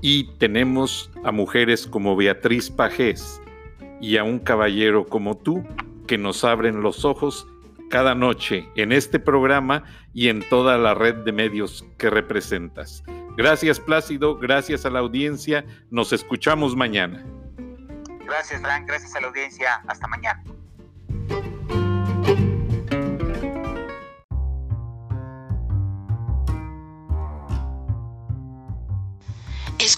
y 0.00 0.24
tenemos 0.38 1.10
a 1.24 1.32
mujeres 1.32 1.86
como 1.86 2.16
Beatriz 2.16 2.70
Pajés 2.70 3.40
y 4.00 4.16
a 4.16 4.24
un 4.24 4.38
caballero 4.38 5.06
como 5.06 5.36
tú 5.36 5.64
que 6.06 6.18
nos 6.18 6.44
abren 6.44 6.82
los 6.82 7.04
ojos 7.04 7.46
cada 7.90 8.14
noche 8.14 8.68
en 8.76 8.92
este 8.92 9.18
programa 9.18 9.84
y 10.14 10.28
en 10.28 10.48
toda 10.48 10.78
la 10.78 10.94
red 10.94 11.16
de 11.16 11.32
medios 11.32 11.84
que 11.98 12.08
representas. 12.08 13.02
Gracias 13.36 13.80
Plácido, 13.80 14.36
gracias 14.36 14.86
a 14.86 14.90
la 14.90 15.00
audiencia, 15.00 15.64
nos 15.90 16.12
escuchamos 16.12 16.76
mañana. 16.76 17.24
Gracias, 18.30 18.60
Frank. 18.60 18.86
Gracias 18.86 19.16
a 19.16 19.20
la 19.20 19.26
audiencia. 19.26 19.82
Hasta 19.88 20.06
mañana. 20.06 20.44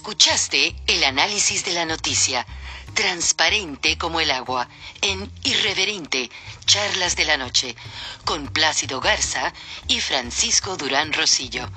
Escuchaste 0.03 0.75
el 0.87 1.01
análisis 1.05 1.63
de 1.63 1.71
la 1.71 1.85
noticia, 1.85 2.45
transparente 2.93 3.97
como 3.97 4.19
el 4.19 4.31
agua, 4.31 4.67
en 4.99 5.31
Irreverente, 5.43 6.29
Charlas 6.65 7.15
de 7.15 7.23
la 7.23 7.37
Noche, 7.37 7.73
con 8.25 8.47
Plácido 8.47 8.99
Garza 8.99 9.53
y 9.87 10.01
Francisco 10.01 10.75
Durán 10.75 11.13
Rosillo. 11.13 11.69